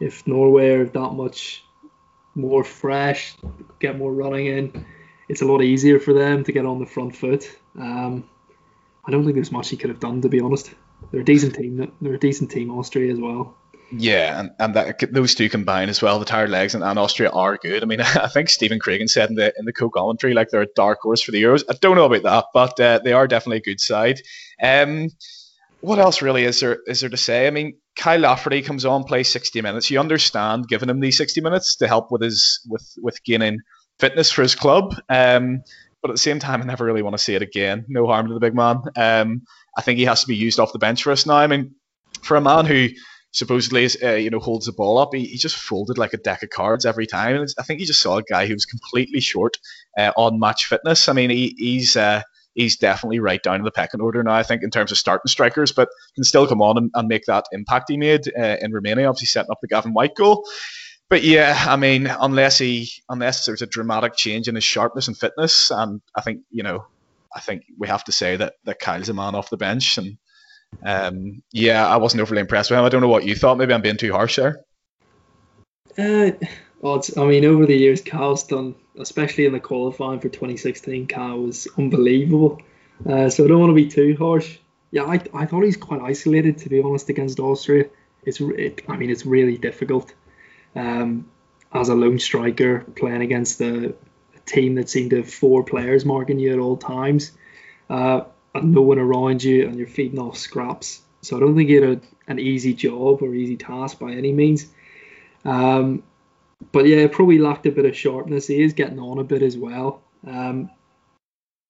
[0.00, 1.62] If Norway are that much
[2.34, 3.36] more fresh,
[3.78, 4.86] get more running in,
[5.28, 7.48] it's a lot easier for them to get on the front foot.
[7.78, 8.28] Um,
[9.04, 10.74] I don't think there's much he could have done, to be honest.
[11.12, 11.92] They're a decent team.
[12.00, 13.56] They're a decent team, Austria as well.
[13.92, 17.30] Yeah, and, and that, those two combined as well, the tired legs and, and Austria
[17.30, 17.82] are good.
[17.82, 20.74] I mean, I think Stephen Craigan said in the in the co-commentary like they're a
[20.76, 21.64] dark horse for the Euros.
[21.68, 24.20] I don't know about that, but uh, they are definitely a good side.
[24.62, 25.08] Um,
[25.80, 27.46] what else really is there is there to say?
[27.46, 29.90] I mean, Kyle Lafferty comes on, plays 60 minutes.
[29.90, 33.58] You understand giving him these 60 minutes to help with his with with gaining
[33.98, 34.94] fitness for his club.
[35.08, 35.62] Um,
[36.02, 37.84] but at the same time, I never really want to see it again.
[37.88, 38.82] No harm to the big man.
[38.96, 39.42] Um,
[39.76, 41.36] I think he has to be used off the bench for us now.
[41.36, 41.74] I mean,
[42.22, 42.88] for a man who
[43.32, 45.14] supposedly uh, you know holds the ball up.
[45.14, 47.36] He, he just folded like a deck of cards every time.
[47.36, 49.58] And I think he just saw a guy who was completely short
[49.98, 51.08] uh, on match fitness.
[51.08, 52.22] I mean, he, he's uh,
[52.54, 54.34] he's definitely right down in the pecking order now.
[54.34, 57.26] I think in terms of starting strikers, but can still come on and, and make
[57.26, 59.08] that impact he made uh, in Romania.
[59.08, 60.46] Obviously setting up the Gavin Whyte goal.
[61.08, 65.18] But yeah, I mean, unless he unless there's a dramatic change in his sharpness and
[65.18, 66.86] fitness, and I think you know,
[67.34, 70.18] I think we have to say that that Kyle's a man off the bench and
[70.82, 72.84] um, yeah, I wasn't overly impressed with him.
[72.84, 73.58] I don't know what you thought.
[73.58, 74.64] Maybe I'm being too harsh there.
[75.98, 76.32] Uh,
[76.80, 81.38] well, I mean, over the years, Kyle's done, especially in the qualifying for 2016, Kyle
[81.38, 82.62] was unbelievable.
[83.06, 84.58] Uh, so I don't want to be too harsh.
[84.90, 87.86] Yeah, I, I thought he's quite isolated, to be honest, against Austria.
[88.24, 90.12] it's it, I mean it's really difficult
[90.74, 91.30] um,
[91.72, 96.04] as a lone striker playing against a, a, team that seemed to have four players
[96.04, 97.30] marking you at all times,
[97.88, 98.22] uh,
[98.54, 101.02] and no one around you, and you're feeding off scraps.
[101.22, 104.32] So I don't think you had a, an easy job or easy task by any
[104.32, 104.66] means.
[105.44, 106.02] Um,
[106.72, 108.46] but yeah, probably lacked a bit of sharpness.
[108.46, 110.02] He is getting on a bit as well.
[110.26, 110.70] Um,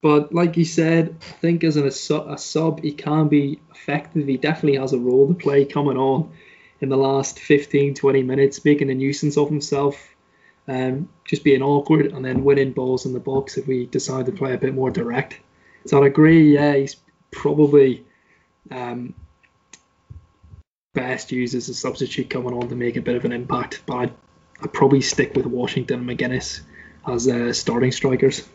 [0.03, 4.27] but like you said, I think as an, a, sub, he can be effective.
[4.27, 6.33] He definitely has a role to play coming on
[6.81, 10.03] in the last 15, 20 minutes, making a nuisance of himself,
[10.66, 14.33] um, just being awkward, and then winning balls in the box if we decide to
[14.33, 15.38] play a bit more direct.
[15.87, 16.97] So I'd agree, yeah, he's
[17.31, 18.05] probably
[18.71, 19.14] um,
[20.95, 23.83] best used as a substitute coming on to make a bit of an impact.
[23.87, 24.12] But I'd,
[24.62, 26.61] I'd probably stick with Washington and Magennis
[27.07, 28.47] as uh, starting strikers.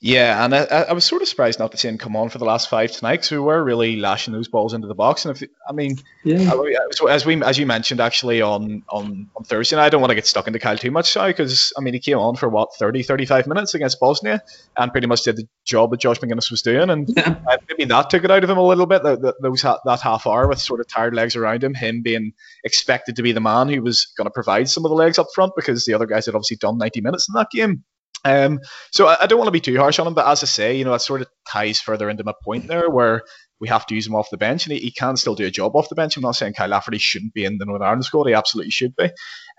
[0.00, 2.38] Yeah, and I, I, was sort of surprised not to see him come on for
[2.38, 5.24] the last five tonight because we were really lashing those balls into the box.
[5.24, 6.50] And if I mean, yeah,
[6.90, 10.10] so as we as you mentioned actually on on, on Thursday, and I don't want
[10.10, 12.74] to get stuck into Kyle too much, because I mean he came on for what
[12.74, 14.42] 30, 35 minutes against Bosnia
[14.76, 17.36] and pretty much did the job that Josh Magennis was doing, and yeah.
[17.68, 19.02] maybe that took it out of him a little bit.
[19.04, 22.32] That, that those that half hour with sort of tired legs around him, him being
[22.64, 25.28] expected to be the man who was going to provide some of the legs up
[25.34, 27.84] front because the other guys had obviously done ninety minutes in that game.
[28.24, 30.46] Um, so I, I, don't want to be too harsh on him, but as I
[30.46, 33.22] say, you know, that sort of ties further into my point there, where
[33.58, 35.50] we have to use him off the bench, and he, he can still do a
[35.50, 36.16] job off the bench.
[36.16, 38.94] I'm not saying Kyle Lafferty shouldn't be in the Northern Ireland squad; he absolutely should
[38.96, 39.10] be.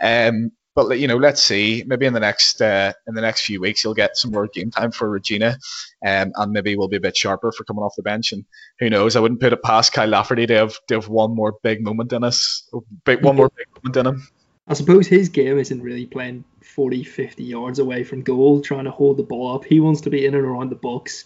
[0.01, 1.83] Um, but you know, let's see.
[1.85, 4.71] Maybe in the next uh, in the next few weeks, he'll get some more game
[4.71, 5.57] time for Reggina,
[6.05, 8.31] um, and maybe we'll be a bit sharper for coming off the bench.
[8.31, 8.45] And
[8.79, 9.15] who knows?
[9.15, 12.11] I wouldn't put it past Kyle Lafferty to have to have one more big moment
[12.11, 12.67] in us,
[13.05, 14.27] big, one more big moment in him.
[14.67, 18.91] I suppose his game isn't really playing 40, 50 yards away from goal, trying to
[18.91, 19.65] hold the ball up.
[19.65, 21.25] He wants to be in and around the box,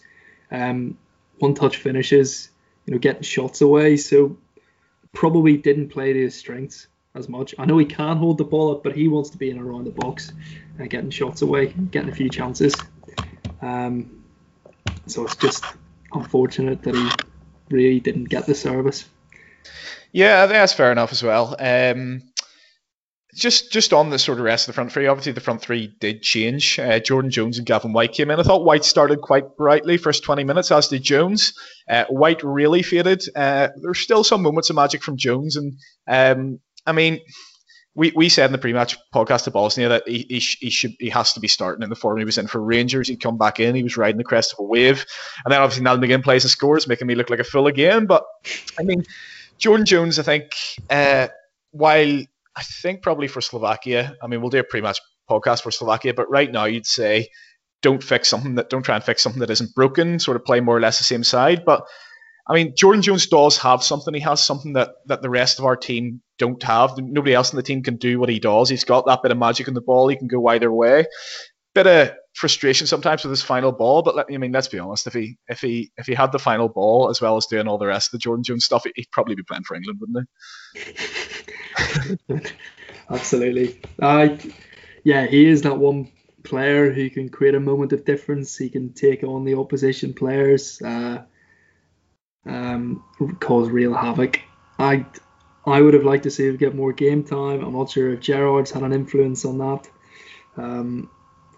[0.50, 0.98] um,
[1.38, 2.50] one touch finishes,
[2.86, 3.98] you know, getting shots away.
[3.98, 4.38] So
[5.14, 7.54] probably didn't play to his strengths as much.
[7.60, 9.68] I know he can hold the ball up, but he wants to be in and
[9.68, 10.32] around the box,
[10.80, 12.74] uh, getting shots away, getting a few chances.
[13.62, 14.24] Um,
[15.06, 15.64] so it's just
[16.12, 17.10] unfortunate that he
[17.70, 19.08] really didn't get the service.
[20.12, 21.56] Yeah, that's fair enough as well.
[21.60, 22.24] Um,
[23.36, 25.94] just just on the sort of rest of the front three, obviously the front three
[26.00, 26.80] did change.
[26.80, 28.40] Uh, Jordan Jones and Gavin Whyte came in.
[28.40, 31.54] I thought Whyte started quite brightly first 20 minutes, as did Jones.
[31.90, 33.24] Uh, Whyte really faded.
[33.36, 37.20] Uh, there's still some moments of magic from Jones, and um, I mean,
[37.98, 41.10] we, we said in the pre-match podcast to Bosnia that he, he, he, should he
[41.10, 43.08] has to be starting in the form he was in for Rangers.
[43.08, 45.04] He'd come back in, he was riding the crest of a wave,
[45.44, 48.06] and then obviously Niall McGinn plays and scores, making me look like a fool again.
[48.06, 48.24] But
[48.80, 49.04] I mean,
[49.58, 50.52] Jordan Jones, I think,
[50.90, 51.28] uh,
[51.72, 52.22] while
[52.58, 54.16] I think probably for Slovakia.
[54.22, 57.30] I mean, we'll do a pre-match podcast for Slovakia, but right now you'd say
[57.84, 60.20] don't fix something that don't try and fix something that isn't broken.
[60.20, 61.64] Sort of play more or less the same side.
[61.64, 61.84] But
[62.50, 64.14] I mean, Jordan Jones does have something.
[64.14, 66.98] He has something that that the rest of our team don't have.
[66.98, 68.70] Nobody else in the team can do what he does.
[68.70, 70.08] He's got that bit of magic in the ball.
[70.08, 71.06] He can go either way.
[71.76, 74.78] Bit of frustration sometimes with his final ball, but let, me I mean, let's be
[74.78, 75.08] honest.
[75.08, 77.80] If he if he if he had the final ball as well as doing all
[77.80, 80.30] the rest of the Jordan Jones stuff, he'd probably be playing for England, wouldn't
[82.30, 82.40] he?
[83.10, 83.82] Absolutely.
[84.00, 84.38] Uh,
[85.04, 86.12] yeah, he is that one
[86.44, 88.56] player who can create a moment of difference.
[88.56, 91.24] He can take on the opposition players, uh,
[92.46, 93.04] um,
[93.40, 94.40] cause real havoc.
[94.78, 95.08] I
[95.66, 97.64] I would have liked to see him get more game time.
[97.64, 99.90] I'm not sure if Gerrard's had an influence on that.
[100.56, 101.10] Um,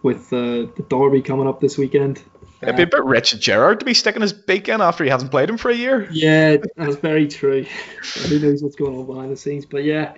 [0.01, 2.21] with uh, the Derby coming up this weekend.
[2.61, 5.09] It'd be a bit rich of Gerrard to be sticking his beak in after he
[5.09, 6.09] hasn't played him for a year.
[6.11, 7.65] Yeah, that's very true.
[8.27, 9.65] Who knows what's going on behind the scenes?
[9.65, 10.15] But yeah,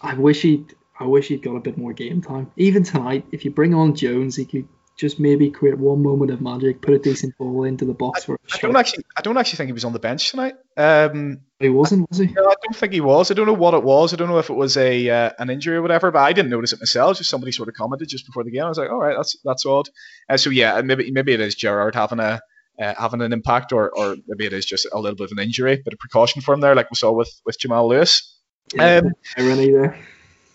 [0.00, 2.50] I wish he'd I wish he'd got a bit more game time.
[2.56, 6.40] Even tonight, if you bring on Jones, he could just maybe create one moment of
[6.40, 8.40] magic, put a decent ball into the box I, for.
[8.52, 10.54] I don't actually, I don't actually think he was on the bench tonight.
[10.76, 12.26] Um, he wasn't, was he?
[12.26, 13.30] No, I don't think he was.
[13.30, 14.12] I don't know what it was.
[14.12, 16.50] I don't know if it was a uh, an injury or whatever, but I didn't
[16.50, 17.18] notice it myself.
[17.18, 18.64] Just somebody sort of commented just before the game.
[18.64, 19.88] I was like, all right, that's that's odd.
[20.28, 22.40] Uh, so yeah, maybe maybe it is Gerrard having a
[22.80, 25.44] uh, having an impact, or or maybe it is just a little bit of an
[25.44, 28.38] injury, bit of precaution for him there, like we saw with with Jamal Lewis.
[28.74, 29.98] Yeah, um, irony there.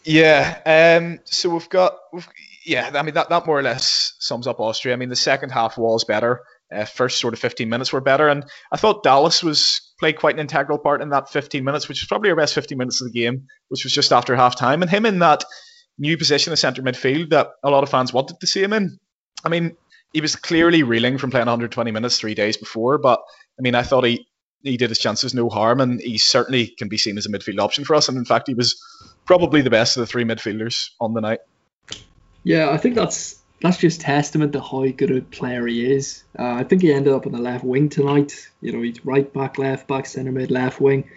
[0.07, 0.97] Yeah.
[0.99, 2.27] Um, so we've got, we've,
[2.65, 2.89] yeah.
[2.93, 4.93] I mean that, that more or less sums up Austria.
[4.93, 6.41] I mean the second half was better.
[6.73, 10.35] Uh, first sort of 15 minutes were better, and I thought Dallas was played quite
[10.35, 13.07] an integral part in that 15 minutes, which was probably our best 15 minutes of
[13.11, 15.45] the game, which was just after half time, and him in that
[15.97, 18.99] new position of centre midfield that a lot of fans wanted to see him in.
[19.45, 19.77] I mean,
[20.13, 23.21] he was clearly reeling from playing 120 minutes three days before, but
[23.57, 24.27] I mean, I thought he
[24.63, 27.59] he did his chances no harm, and he certainly can be seen as a midfield
[27.59, 28.09] option for us.
[28.09, 28.81] And in fact, he was
[29.25, 31.39] probably the best of the three midfielders on the night.
[32.43, 36.23] Yeah, I think that's that's just testament to how good a player he is.
[36.37, 38.49] Uh, I think he ended up on the left wing tonight.
[38.61, 41.09] You know, he's right back, left back, centre mid, left wing.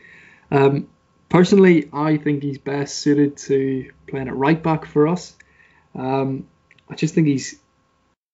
[0.51, 0.89] Um,
[1.29, 5.37] personally, I think he's best suited to playing at right back for us.
[5.95, 6.47] Um,
[6.89, 7.61] I just think he's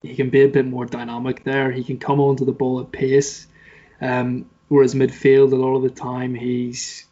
[0.02, 1.72] he can be a bit more dynamic there.
[1.72, 3.48] He can come onto the ball at pace.
[4.00, 7.06] Um, whereas midfield, a lot of the time, he's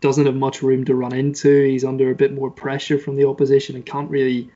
[0.00, 1.64] doesn't have much room to run into.
[1.64, 4.50] He's under a bit more pressure from the opposition and can't really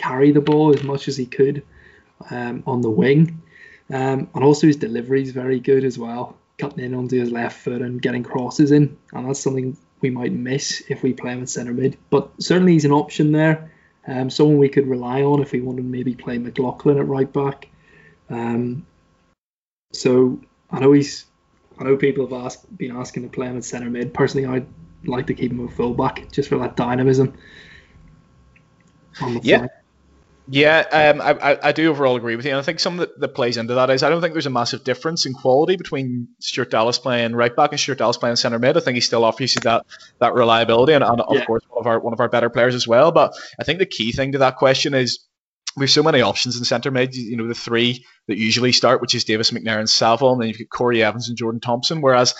[0.00, 1.62] carry the ball as much as he could
[2.30, 3.42] um, on the wing.
[3.90, 7.58] Um, and also his delivery is very good as well, cutting in onto his left
[7.58, 8.96] foot and getting crosses in.
[9.12, 11.96] And that's something we might miss if we play him in centre mid.
[12.08, 13.72] But certainly he's an option there.
[14.06, 17.30] Um, someone we could rely on if we wanted to maybe play McLaughlin at right
[17.30, 17.68] back.
[18.28, 18.86] Um,
[19.92, 21.26] so I know he's.
[21.78, 24.12] I know people have asked, been asking to play him at centre mid.
[24.12, 24.66] Personally, I'd
[25.06, 27.34] like to keep him a fullback just for that dynamism.
[29.42, 29.66] yeah.
[30.52, 32.50] Yeah, um, I, I do overall agree with you.
[32.50, 34.50] And I think some that, that plays into that is I don't think there's a
[34.50, 38.58] massive difference in quality between Stuart Dallas playing right back and Stuart Dallas playing centre
[38.58, 38.76] mid.
[38.76, 39.86] I think he still offers you that
[40.18, 41.44] that reliability and, and of yeah.
[41.44, 43.12] course one of our one of our better players as well.
[43.12, 45.20] But I think the key thing to that question is
[45.76, 47.14] we have so many options in centre mid.
[47.14, 50.48] You know, the three that usually start, which is Davis, McNair, and Saville, and then
[50.48, 52.00] you've got Corey Evans and Jordan Thompson.
[52.00, 52.34] Whereas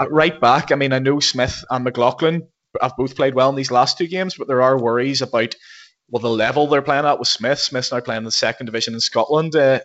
[0.00, 2.48] at right back, I mean, I know Smith and McLaughlin
[2.80, 5.54] have both played well in these last two games, but there are worries about
[6.12, 7.58] well, the level they're playing at with Smith.
[7.58, 9.80] Smith's now playing in the second division in Scotland, uh,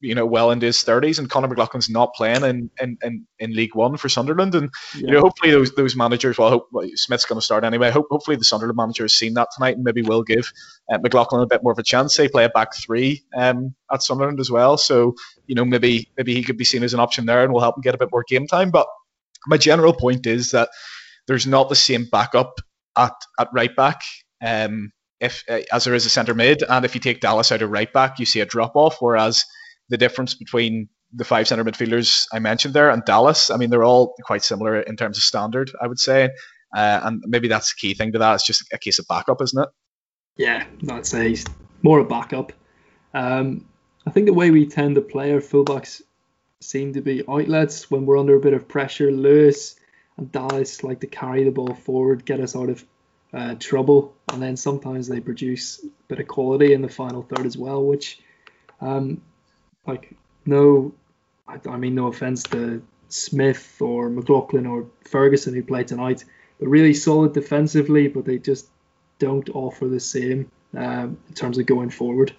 [0.00, 3.54] you know, well into his 30s, and Conor McLaughlin's not playing in, in, in, in
[3.54, 4.54] League One for Sunderland.
[4.54, 5.00] And, yeah.
[5.00, 7.90] you know, hopefully those those managers, well, hope, well Smith's going to start anyway.
[7.90, 10.52] Hope, hopefully the Sunderland manager has seen that tonight and maybe will give
[10.92, 12.14] uh, McLaughlin a bit more of a chance.
[12.14, 14.76] They play a back three um, at Sunderland as well.
[14.76, 15.14] So,
[15.46, 17.78] you know, maybe maybe he could be seen as an option there and will help
[17.78, 18.70] him get a bit more game time.
[18.70, 18.88] But
[19.46, 20.68] my general point is that
[21.26, 22.60] there's not the same backup
[22.98, 24.02] at, at right back.
[24.44, 27.62] Um, if uh, as there is a centre mid, and if you take Dallas out
[27.62, 28.96] of right back, you see a drop off.
[29.00, 29.44] Whereas
[29.88, 33.84] the difference between the five centre midfielders I mentioned there and Dallas, I mean, they're
[33.84, 36.30] all quite similar in terms of standard, I would say.
[36.74, 38.34] Uh, and maybe that's the key thing to that.
[38.34, 39.68] It's just a case of backup, isn't it?
[40.36, 41.36] Yeah, I'd say
[41.82, 42.52] more a backup.
[43.14, 43.66] Um,
[44.06, 46.00] I think the way we tend to play our fullbacks
[46.60, 49.12] seem to be outlets when we're under a bit of pressure.
[49.12, 49.76] Lewis
[50.16, 52.84] and Dallas like to carry the ball forward, get us out of
[53.32, 57.46] uh, trouble, and then sometimes they produce a bit of quality in the final third
[57.46, 57.84] as well.
[57.84, 58.20] Which,
[58.80, 59.22] um,
[59.86, 60.14] like,
[60.44, 60.92] no,
[61.48, 66.24] I, I mean, no offense to Smith or McLaughlin or Ferguson who played tonight,
[66.58, 68.68] they're really solid defensively, but they just
[69.18, 72.34] don't offer the same um, in terms of going forward.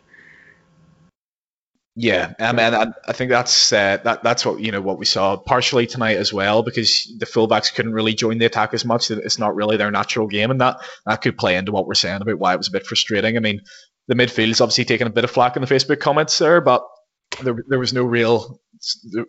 [1.95, 5.06] Yeah, um, and I, I think that's uh, that that's what you know what we
[5.06, 9.12] saw partially tonight as well because the fullbacks couldn't really join the attack as much.
[9.12, 12.23] It's not really their natural game, and that that could play into what we're saying
[12.23, 13.38] about why it was a bit frustrating.
[13.38, 13.62] I mean,
[14.08, 16.84] the midfield's obviously taking a bit of flack in the Facebook comments there, but
[17.43, 18.60] there, there was no real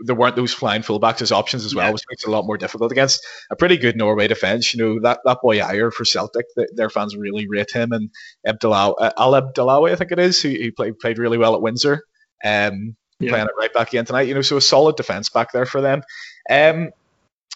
[0.01, 1.93] there weren't those flying fullbacks as options as well, yeah.
[1.93, 4.73] which makes it a lot more difficult against a pretty good Norway defence.
[4.73, 8.09] You know that, that boy Ajer for Celtic, the, their fans really rate him, and
[8.47, 12.03] Abdallah, uh, Elabdellaoui, I think it is, who, who played played really well at Windsor
[12.45, 13.31] um, yeah.
[13.31, 14.29] playing it right back again tonight.
[14.29, 16.03] You know, so a solid defense back there for them.
[16.51, 16.91] Um,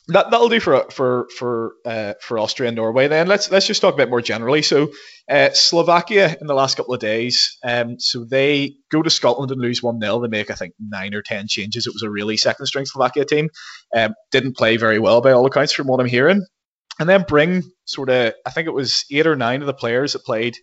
[0.08, 3.08] that that'll do for for for uh, for Austria and Norway.
[3.08, 4.62] Then let's let's just talk a bit more generally.
[4.62, 4.90] So
[5.30, 9.60] uh, Slovakia in the last couple of days, um, so they go to Scotland and
[9.60, 11.86] lose one 0 They make I think nine or ten changes.
[11.86, 13.50] It was a really second string Slovakia team.
[13.94, 16.44] Um, didn't play very well by all accounts from what I'm hearing,
[16.98, 20.14] and then bring sort of I think it was eight or nine of the players
[20.14, 20.56] that played.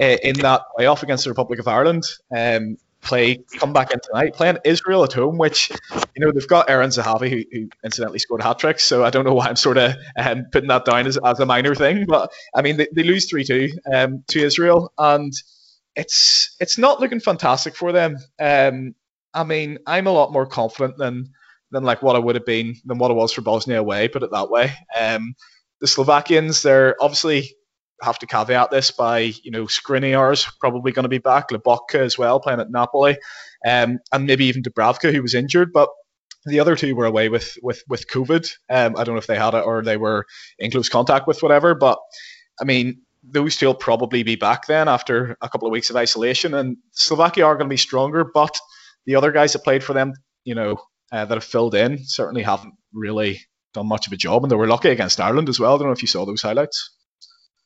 [0.00, 4.34] Uh, in that playoff against the Republic of Ireland, um, play come back in tonight
[4.34, 5.70] playing Israel at home, which
[6.14, 8.80] you know they've got Eran Zahavi who, who incidentally scored a hat trick.
[8.80, 11.46] So I don't know why I'm sort of um, putting that down as, as a
[11.46, 15.32] minor thing, but I mean they, they lose three two um, to Israel, and
[15.96, 18.16] it's it's not looking fantastic for them.
[18.40, 18.94] Um,
[19.32, 21.32] I mean I'm a lot more confident than
[21.70, 24.08] than like what I would have been than what I was for Bosnia away.
[24.08, 24.72] Put it that way.
[24.98, 25.34] Um,
[25.80, 27.54] the Slovakians, they're obviously
[28.02, 32.16] have to caveat this by, you know, Skriniar's probably going to be back, Lobotka as
[32.16, 33.18] well, playing at Napoli,
[33.66, 35.72] um, and maybe even Dubravka, who was injured.
[35.72, 35.88] But
[36.44, 38.50] the other two were away with with with COVID.
[38.70, 40.26] Um, I don't know if they had it or they were
[40.58, 41.74] in close contact with whatever.
[41.74, 41.98] But
[42.60, 45.96] I mean, those two will probably be back then after a couple of weeks of
[45.96, 46.54] isolation.
[46.54, 48.58] And Slovakia are going to be stronger, but
[49.06, 50.14] the other guys that played for them,
[50.44, 50.78] you know,
[51.12, 53.40] uh, that have filled in certainly haven't really
[53.74, 54.44] done much of a job.
[54.44, 55.74] And they were lucky against Ireland as well.
[55.74, 56.90] I don't know if you saw those highlights.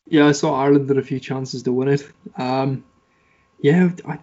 [0.06, 2.06] Yeah, I saw Ireland had a few chances to win it.
[2.36, 2.84] Um,
[3.60, 4.18] yeah, I,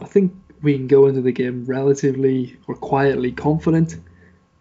[0.00, 0.32] I think
[0.62, 3.96] we can go into the game relatively or quietly confident.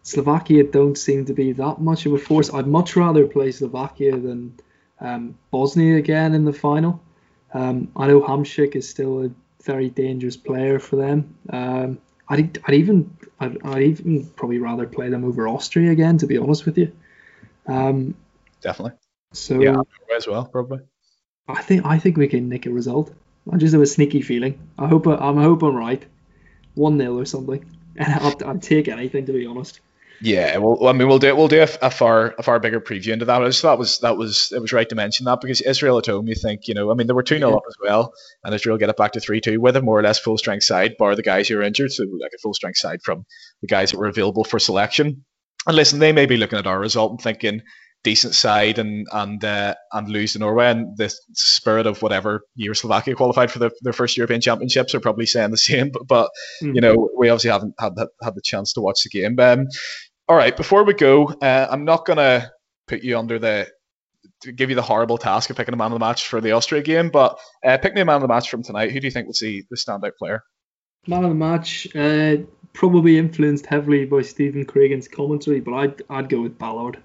[0.03, 2.53] Slovakia don't seem to be that much of a force.
[2.53, 4.53] I'd much rather play Slovakia than
[4.99, 7.01] um, Bosnia again in the final.
[7.53, 9.31] Um, I know Hamšík is still a
[9.63, 11.35] very dangerous player for them.
[11.49, 16.27] Um, I'd, I'd even I'd, I'd, even probably rather play them over Austria again, to
[16.27, 16.91] be honest with you.
[17.67, 18.15] Um,
[18.61, 18.97] Definitely
[19.33, 19.81] So yeah,
[20.15, 20.79] as well probably.
[21.47, 23.13] I think I think we can nick a result.
[23.51, 24.57] I just have a sneaky feeling.
[24.79, 26.03] I hope I, I hope I'm right.
[26.73, 27.63] One 0 or something,
[27.95, 29.79] and I'll, I'll take anything to be honest.
[30.21, 33.11] Yeah, well, I mean, we'll do we'll do a, a, far a far bigger preview
[33.11, 33.41] into that.
[33.41, 36.05] I just thought was that was it was right to mention that because Israel at
[36.05, 37.55] home, you think, you know, I mean, there were two 0 yeah.
[37.57, 38.13] up as well,
[38.43, 40.63] and Israel get it back to three two with a more or less full strength
[40.63, 43.25] side, bar the guys who are injured, so like a full strength side from
[43.61, 45.25] the guys that were available for selection.
[45.67, 47.61] And listen, they may be looking at our result and thinking,
[48.05, 52.75] decent side and and uh, and lose to Norway and the spirit of whatever year
[52.75, 55.89] Slovakia qualified for the, their first European Championships are probably saying the same.
[55.95, 56.29] But, but
[56.61, 56.75] mm-hmm.
[56.75, 59.39] you know we obviously haven't had had the chance to watch the game.
[59.39, 59.67] Um,
[60.27, 62.51] all right, before we go, uh, I'm not gonna
[62.87, 63.67] put you under the
[64.55, 66.81] give you the horrible task of picking a man of the match for the Austria
[66.81, 68.91] game, but uh, pick me a man of the match from tonight.
[68.91, 70.43] Who do you think would see the standout player?
[71.07, 72.37] Man of the match, uh,
[72.73, 77.01] probably influenced heavily by Stephen Craigan's commentary, but I'd I'd go with Ballard.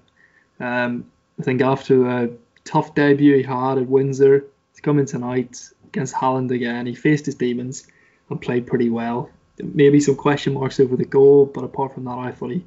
[0.61, 1.05] Um,
[1.39, 2.29] I think after a
[2.63, 4.45] tough debut he had at Windsor,
[4.75, 5.57] to come in tonight
[5.87, 7.87] against Haaland again, he faced his demons
[8.29, 9.29] and played pretty well.
[9.57, 12.63] Maybe some question marks over the goal, but apart from that, I thought he,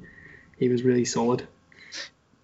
[0.57, 1.47] he was really solid.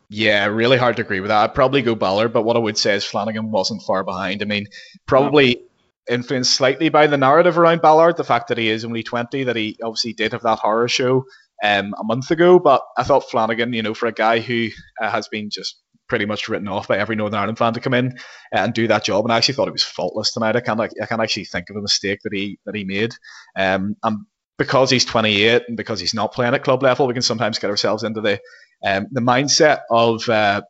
[0.09, 1.43] Yeah, really hard to agree with that.
[1.43, 4.41] I'd probably go Ballard, but what I would say is Flanagan wasn't far behind.
[4.41, 4.67] I mean,
[5.05, 5.63] probably
[6.09, 9.55] influenced slightly by the narrative around Ballard, the fact that he is only 20, that
[9.55, 11.25] he obviously did have that horror show
[11.61, 12.59] um, a month ago.
[12.59, 14.69] But I thought Flanagan, you know, for a guy who
[15.01, 17.93] uh, has been just pretty much written off by every Northern Ireland fan to come
[17.93, 18.17] in
[18.51, 20.55] and do that job, and I actually thought it was faultless tonight.
[20.55, 23.15] I can't, I can't actually think of a mistake that he that he made.
[23.55, 24.25] Um, and
[24.57, 27.69] because he's 28 and because he's not playing at club level, we can sometimes get
[27.69, 28.39] ourselves into the
[28.83, 30.61] um, the mindset of uh,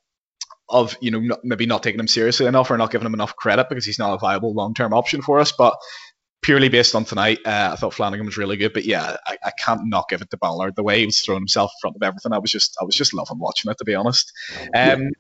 [0.70, 3.36] of you know not, maybe not taking him seriously enough or not giving him enough
[3.36, 5.52] credit because he's not a viable long term option for us.
[5.52, 5.76] But
[6.42, 8.74] purely based on tonight, uh, I thought Flanagan was really good.
[8.74, 10.76] But yeah, I, I, can't not give it to Ballard.
[10.76, 12.96] The way he was throwing himself in front of everything, I was just I was
[12.96, 14.32] just loving watching it to be honest.
[14.76, 15.12] Um,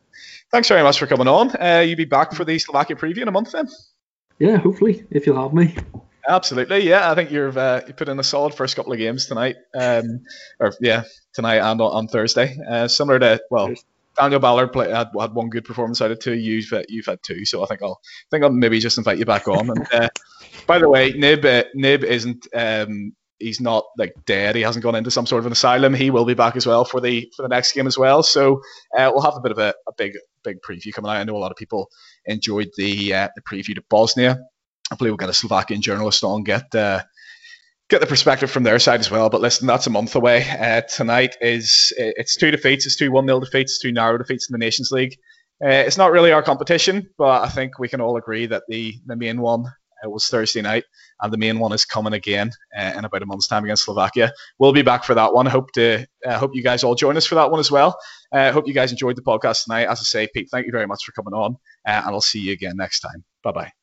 [0.52, 1.52] thanks very much for coming on.
[1.56, 3.68] Uh, you'll be back for the Slovakia preview in a month then.
[4.40, 5.76] Yeah, hopefully, if you'll have me.
[6.28, 7.12] Absolutely, yeah.
[7.12, 10.22] I think you've uh, you put in a solid first couple of games tonight, um,
[10.60, 11.04] or yeah,
[11.34, 12.58] tonight and on, on Thursday.
[12.68, 13.74] Uh, similar to well,
[14.18, 16.34] Daniel Ballard play, had, had one good performance out of two.
[16.34, 19.26] You've you've had two, so I think I'll I think I'll maybe just invite you
[19.26, 19.70] back on.
[19.70, 20.10] And uh,
[20.68, 24.56] by the way, Nib uh, Nib isn't um, he's not like dead.
[24.56, 25.94] He hasn't gone into some sort of an asylum.
[25.94, 28.24] He will be back as well for the for the next game as well.
[28.24, 28.62] So
[28.98, 31.18] uh, we'll have a bit of a, a, big big preview coming out.
[31.18, 31.90] I know a lot of people
[32.26, 34.40] enjoyed the uh, the preview to Bosnia.
[34.92, 37.02] I believe we'll get a Slovakian journalist on get uh,
[37.92, 39.30] get the perspective from their side as well.
[39.30, 40.48] But listen, that's a month away.
[40.50, 44.54] Uh, tonight is it's two defeats, it's two one 0 defeats, two narrow defeats in
[44.54, 45.18] the Nations League.
[45.64, 48.96] Uh, it's not really our competition, but I think we can all agree that the
[49.06, 50.86] the main one uh, was Thursday night,
[51.22, 54.32] and the main one is coming again uh, in about a month's time against Slovakia.
[54.58, 55.46] We'll be back for that one.
[55.46, 58.00] Hope to uh, hope you guys all join us for that one as well.
[58.32, 59.88] Uh, hope you guys enjoyed the podcast tonight.
[59.88, 62.54] As I say, Pete, thank you very much for coming on, and I'll see you
[62.54, 63.26] again next time.
[63.44, 63.81] Bye bye.